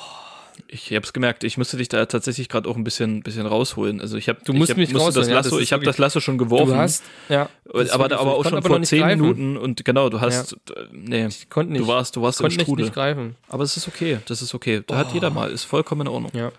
[0.67, 4.01] Ich habe es gemerkt, ich musste dich da tatsächlich gerade auch ein bisschen, bisschen rausholen.
[4.01, 5.73] Also ich habe Du musst ich hab, mich musste das rausholen, ja, Lasso, das ich
[5.73, 6.67] habe das Lasso schon geworfen.
[6.73, 7.03] du hast.
[7.29, 7.49] Ja.
[7.91, 9.21] aber, aber auch schon aber vor zehn greifen.
[9.21, 10.57] Minuten und genau, du hast, äh,
[10.91, 11.83] nee, Ich konnte nicht.
[11.83, 12.85] du warst, du warst ich im konnte nicht, Strudel.
[12.85, 13.35] nicht greifen.
[13.47, 14.81] Aber es ist okay, das ist okay.
[14.85, 16.31] Da hat jeder mal, ist vollkommen in Ordnung.
[16.35, 16.51] Ja.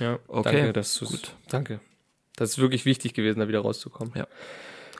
[0.00, 0.18] Ja.
[0.28, 1.32] Okay, Danke, das ist gut.
[1.48, 1.80] Danke.
[2.36, 4.12] Das ist wirklich wichtig gewesen, da wieder rauszukommen.
[4.16, 4.26] Ja.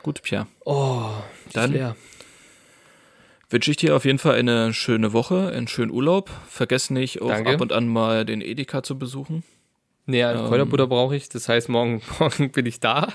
[0.03, 0.47] Gut, Pierre.
[0.65, 1.05] Oh,
[1.53, 1.95] Dann- leer.
[3.49, 6.29] Wünsche ich dir auf jeden Fall eine schöne Woche, einen schönen Urlaub.
[6.49, 7.53] Vergiss nicht, auch Danke.
[7.55, 9.43] ab und an mal den Edeka zu besuchen.
[10.05, 10.45] Nee, Ähm.
[10.47, 11.29] Kräuterbutter brauche ich.
[11.29, 13.07] Das heißt, morgen, morgen bin ich da.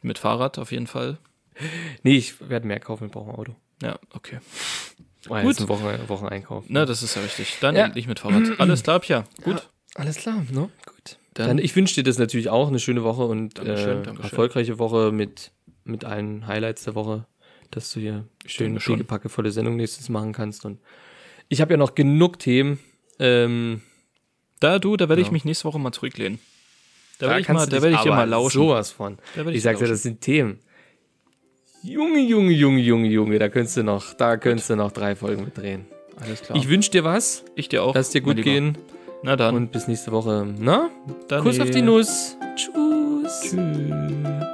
[0.00, 1.18] Mit Fahrrad auf jeden Fall.
[2.02, 3.54] Nee, ich werde mehr kaufen, ich brauche ein Auto.
[3.82, 4.38] Ja, okay.
[5.28, 5.44] Oh, Gut.
[5.44, 6.64] Jetzt ein Wochen, Wocheneinkauf.
[6.68, 7.58] Na, das ist ja richtig.
[7.60, 7.84] Dann Ja.
[7.84, 8.44] endlich mit Fahrrad.
[8.58, 9.24] Alles klar, Pierre.
[9.42, 9.68] Gut.
[9.94, 10.68] Alles klar, ne?
[10.86, 11.18] Gut.
[11.34, 14.30] Dann- Dann, ich wünsche dir das natürlich auch, eine schöne Woche und Dankeschön, äh, Dankeschön.
[14.30, 15.52] erfolgreiche Woche mit,
[15.84, 17.26] mit allen Highlights der Woche,
[17.72, 18.96] dass du hier schön schon.
[18.96, 20.64] pickepackevolle Sendung nächstes machen kannst.
[20.64, 20.78] Und
[21.48, 22.78] ich habe ja noch genug Themen.
[23.18, 23.82] Ähm,
[24.60, 25.32] Da du, da werde ich Ja.
[25.32, 26.38] mich nächste Woche mal zurücklehnen.
[27.18, 28.58] Da da werde ich, mal, da werde ich dir mal lauschen.
[28.60, 29.18] Sowas von.
[29.34, 30.58] Ich Ich dir sag's ja, das sind Themen.
[31.82, 35.44] Junge, Junge, Junge, Junge, Junge, da könntest du noch, da könntest du noch drei Folgen
[35.44, 35.86] mit drehen.
[36.16, 36.56] Alles klar.
[36.56, 37.94] Ich wünsche dir was, ich dir auch.
[37.94, 38.78] lass dir gut gehen
[39.24, 39.54] Na dann.
[39.56, 40.46] und bis nächste Woche.
[40.58, 40.90] Na?
[41.28, 42.36] dann Kuss auf die Nuss.
[42.54, 43.50] Tschüss.
[43.50, 44.51] Tschüss.